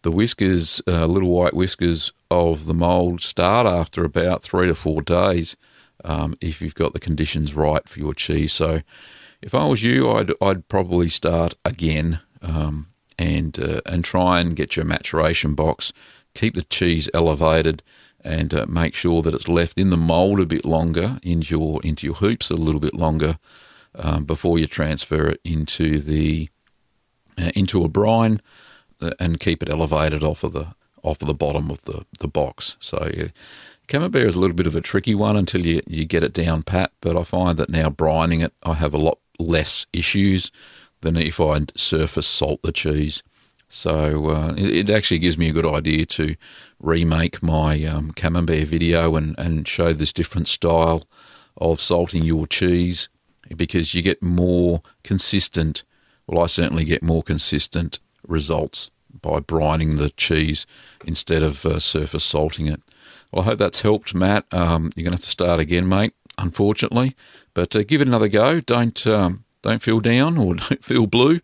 The 0.03 0.11
whiskers, 0.11 0.83
uh, 0.87 1.07
little 1.07 1.31
white 1.31 1.55
whiskers 1.55 2.13
of 2.31 2.67
the 2.67 2.75
mold, 2.75 3.21
start 3.21 3.67
after 3.67 4.05
about 4.05 4.43
three 4.43 4.67
to 4.67 4.75
four 4.75 5.01
days 5.01 5.57
um, 6.05 6.37
if 6.41 6.61
you've 6.61 6.75
got 6.75 6.93
the 6.93 7.01
conditions 7.01 7.55
right 7.55 7.89
for 7.89 7.99
your 7.99 8.15
cheese. 8.15 8.53
So, 8.53 8.83
if 9.41 9.55
I 9.55 9.67
was 9.67 9.83
you, 9.83 10.11
I'd 10.11 10.33
I'd 10.41 10.69
probably 10.69 11.09
start 11.09 11.55
again 11.65 12.21
um, 12.43 12.89
and 13.19 13.59
uh, 13.59 13.81
and 13.87 14.05
try 14.05 14.41
and 14.41 14.57
get 14.57 14.77
your 14.77 14.85
maturation 14.85 15.55
box. 15.55 15.93
Keep 16.35 16.55
the 16.55 16.63
cheese 16.63 17.09
elevated 17.15 17.83
and 18.25 18.55
uh, 18.55 18.67
make 18.67 18.95
sure 18.95 19.23
that 19.23 19.35
it's 19.35 19.49
left 19.49 19.79
in 19.79 19.91
the 19.91 19.97
mold 19.97 20.41
a 20.41 20.47
bit 20.47 20.65
longer 20.65 21.19
into 21.23 21.55
your 21.55 21.81
into 21.83 22.07
your 22.07 22.17
hoops 22.17 22.51
a 22.51 22.57
little 22.57 22.81
bit 22.81 22.95
longer 22.95 23.39
um, 23.95 24.25
before 24.25 24.59
you 24.59 24.67
transfer 24.67 25.29
it 25.29 25.41
into 25.45 25.99
the 25.99 26.49
into 27.55 27.85
a 27.85 27.89
brine 27.89 28.41
uh, 29.01 29.11
and 29.19 29.41
keep 29.41 29.63
it 29.63 29.71
elevated 29.71 30.23
off 30.23 30.45
of 30.45 30.53
the 30.53 30.69
off 31.03 31.21
of 31.21 31.29
the 31.29 31.35
bottom 31.35 31.71
of 31.71 31.83
the, 31.83 32.07
the 32.21 32.29
box. 32.29 32.79
So 32.81 33.11
Camembert 33.89 34.27
is 34.27 34.37
a 34.37 34.41
little 34.41 34.57
bit 34.57 34.67
of 34.67 34.75
a 34.75 34.81
tricky 34.81 35.15
one 35.15 35.37
until 35.37 35.67
you, 35.67 35.83
you 35.87 36.07
get 36.07 36.25
it 36.25 36.33
down 36.33 36.63
pat, 36.63 36.93
but 37.03 37.17
I 37.17 37.25
find 37.25 37.59
that 37.59 37.69
now 37.69 37.91
brining 37.91 38.43
it, 38.43 38.55
I 38.63 38.75
have 38.75 38.95
a 38.95 38.99
lot 38.99 39.19
less 39.39 39.85
issues 39.93 40.51
than 41.03 41.17
if 41.17 41.39
I 41.41 41.61
surface 41.77 42.27
salt 42.27 42.63
the 42.63 42.73
cheese. 42.73 43.23
So 43.69 44.31
uh, 44.31 44.55
it, 44.57 44.89
it, 44.89 44.91
actually 44.91 45.19
gives 45.19 45.37
me 45.37 45.49
a 45.49 45.53
good 45.53 45.67
idea 45.67 46.07
to 46.07 46.37
remake 46.79 47.43
my 47.43 47.85
um, 47.85 48.13
Camembert 48.13 48.67
video 48.67 49.17
and, 49.17 49.39
and 49.39 49.67
show 49.67 49.93
this 49.93 50.13
different 50.13 50.49
style 50.49 51.05
of 51.57 51.81
salting 51.81 52.23
your 52.23 52.47
cheese 52.47 53.09
because 53.57 53.95
you 53.95 54.01
get 54.01 54.23
more 54.23 54.83
consistent. 55.03 55.85
Well, 56.27 56.43
I 56.43 56.47
certainly 56.47 56.85
get 56.85 57.03
more 57.03 57.23
consistent 57.23 57.99
results 58.27 58.91
by 59.21 59.41
brining 59.41 59.99
the 59.99 60.11
cheese 60.11 60.67
instead 61.05 61.43
of 61.43 61.65
uh, 61.65 61.79
surface 61.81 62.25
salting 62.25 62.67
it. 62.67 62.83
Well, 63.31 63.43
I 63.43 63.47
hope 63.47 63.59
that's 63.59 63.83
helped, 63.83 64.15
Matt. 64.15 64.47
Um, 64.53 64.93
you're 64.95 65.05
going 65.05 65.17
to 65.17 65.19
have 65.19 65.25
to 65.25 65.31
start 65.31 65.61
again, 65.61 65.89
mate, 65.89 66.15
unfortunately. 66.39 67.17
But 67.53 67.75
uh, 67.75 67.83
give 67.83 68.01
it 68.01 68.09
another 68.09 68.29
go. 68.29 68.61
Don't 68.61 69.07
um, 69.07 69.45
don't 69.63 69.83
feel 69.83 70.01
down 70.01 70.39
or 70.39 70.55
don't 70.55 70.85
feel 70.85 71.07
blue. 71.07 71.41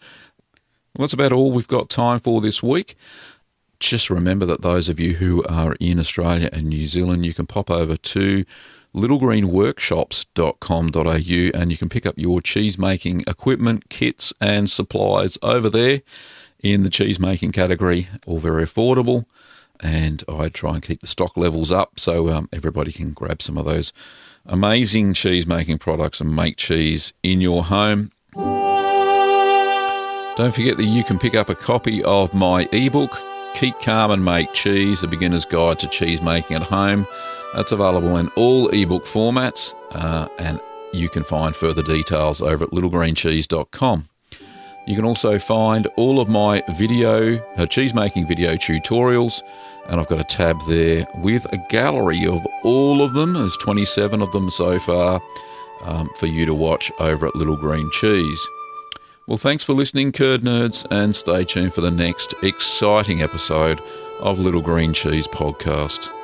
Well, 0.97 1.05
that's 1.05 1.13
about 1.13 1.33
all 1.33 1.53
we've 1.53 1.69
got 1.69 1.89
time 1.89 2.21
for 2.21 2.41
this 2.41 2.63
week. 2.63 2.97
Just 3.79 4.11
remember 4.11 4.45
that 4.45 4.63
those 4.63 4.89
of 4.89 5.01
you 5.01 5.15
who 5.15 5.43
are 5.45 5.75
in 5.81 5.99
Australia 5.99 6.51
and 6.53 6.69
New 6.69 6.87
Zealand, 6.87 7.25
you 7.25 7.33
can 7.33 7.47
pop 7.47 7.71
over 7.71 7.97
to 7.97 8.45
littlegreenworkshops.com.au 8.95 11.61
and 11.61 11.71
you 11.71 11.79
can 11.79 11.89
pick 11.89 12.07
up 12.07 12.15
your 12.17 12.41
cheese 12.41 12.79
making 12.79 13.25
equipment, 13.27 13.89
kits, 13.89 14.33
and 14.41 14.71
supplies 14.71 15.37
over 15.43 15.71
there 15.71 16.03
in 16.63 16.83
the 16.83 16.91
cheese 16.91 17.19
making 17.19 17.53
category, 17.53 18.09
all 18.27 18.39
very 18.39 18.65
affordable. 18.65 19.25
And 19.83 20.23
I 20.29 20.49
try 20.49 20.75
and 20.75 20.83
keep 20.83 21.01
the 21.01 21.07
stock 21.07 21.37
levels 21.37 21.71
up 21.71 21.99
so 21.99 22.31
um, 22.31 22.49
everybody 22.53 22.93
can 22.93 23.13
grab 23.13 23.41
some 23.41 23.57
of 23.57 23.65
those 23.65 23.93
amazing 24.45 25.15
cheese 25.15 25.47
making 25.47 25.79
products 25.79 26.21
and 26.21 26.35
make 26.35 26.57
cheese 26.57 27.13
in 27.23 27.41
your 27.41 27.65
home. 27.65 28.11
Don't 30.37 30.55
forget 30.55 30.77
that 30.77 30.85
you 30.85 31.05
can 31.05 31.19
pick 31.19 31.35
up 31.35 31.49
a 31.49 31.55
copy 31.55 32.03
of 32.05 32.33
my 32.35 32.69
ebook, 32.73 33.19
Keep 33.55 33.81
Calm 33.81 34.11
and 34.11 34.25
Make 34.25 34.53
Cheese, 34.53 35.03
a 35.03 35.09
beginner's 35.09 35.45
guide 35.45 35.79
to 35.81 35.89
cheese 35.89 36.23
making 36.23 36.57
at 36.57 36.63
home. 36.63 37.07
That's 37.55 37.73
available 37.73 38.17
in 38.17 38.29
all 38.37 38.69
ebook 38.69 39.05
formats, 39.07 39.75
uh, 39.93 40.29
and 40.39 40.61
you 40.93 41.09
can 41.09 41.25
find 41.25 41.55
further 41.55 41.83
details 41.83 42.41
over 42.43 42.65
at 42.65 42.71
littlegreencheese.com. 42.71 44.09
You 44.87 44.97
can 44.97 45.05
also 45.05 45.39
find 45.39 45.87
all 45.97 46.21
of 46.21 46.29
my 46.29 46.63
video, 46.71 47.39
uh, 47.57 47.67
cheese 47.67 47.95
making 47.95 48.27
video 48.27 48.55
tutorials, 48.55 49.43
and 49.89 50.01
I've 50.01 50.09
got 50.09 50.21
a 50.21 50.25
tab 50.25 50.61
there 50.69 51.07
with 51.19 51.45
a 51.53 51.59
gallery 51.69 52.27
of 52.27 52.45
all 52.63 53.03
of 53.03 53.13
them. 53.13 53.35
There's 53.35 53.57
27 53.59 54.23
of 54.23 54.31
them 54.33 54.51
so 54.51 54.79
far 54.79 55.21
um, 55.83 56.09
for 56.17 56.27
you 56.27 56.47
to 56.47 56.55
watch 56.55 56.91
over 56.99 57.27
at 57.27 57.37
Little 57.37 57.57
Green 57.57 57.91
Cheese. 57.93 58.49
Well, 59.27 59.39
thanks 59.39 59.63
for 59.63 59.75
listening, 59.75 60.13
Curd 60.13 60.43
Nerds, 60.43 60.87
and 60.91 61.15
stay 61.15 61.45
tuned 61.45 61.73
for 61.73 61.83
the 61.83 61.91
next 61.91 62.35
exciting 62.43 63.23
episode 63.23 63.81
of 64.21 64.39
Little 64.39 64.63
Green 64.63 64.93
Cheese 64.93 65.29
Podcast. 65.29 66.20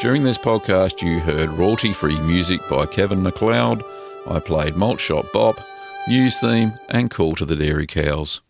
During 0.00 0.22
this 0.22 0.38
podcast, 0.38 1.02
you 1.02 1.20
heard 1.20 1.50
royalty 1.50 1.92
free 1.92 2.18
music 2.20 2.66
by 2.70 2.86
Kevin 2.86 3.22
MacLeod. 3.22 3.84
I 4.26 4.40
played 4.40 4.74
Malt 4.74 4.98
Shop 4.98 5.30
Bop, 5.30 5.60
News 6.08 6.38
Theme, 6.38 6.72
and 6.88 7.10
Call 7.10 7.34
to 7.34 7.44
the 7.44 7.54
Dairy 7.54 7.86
Cows. 7.86 8.40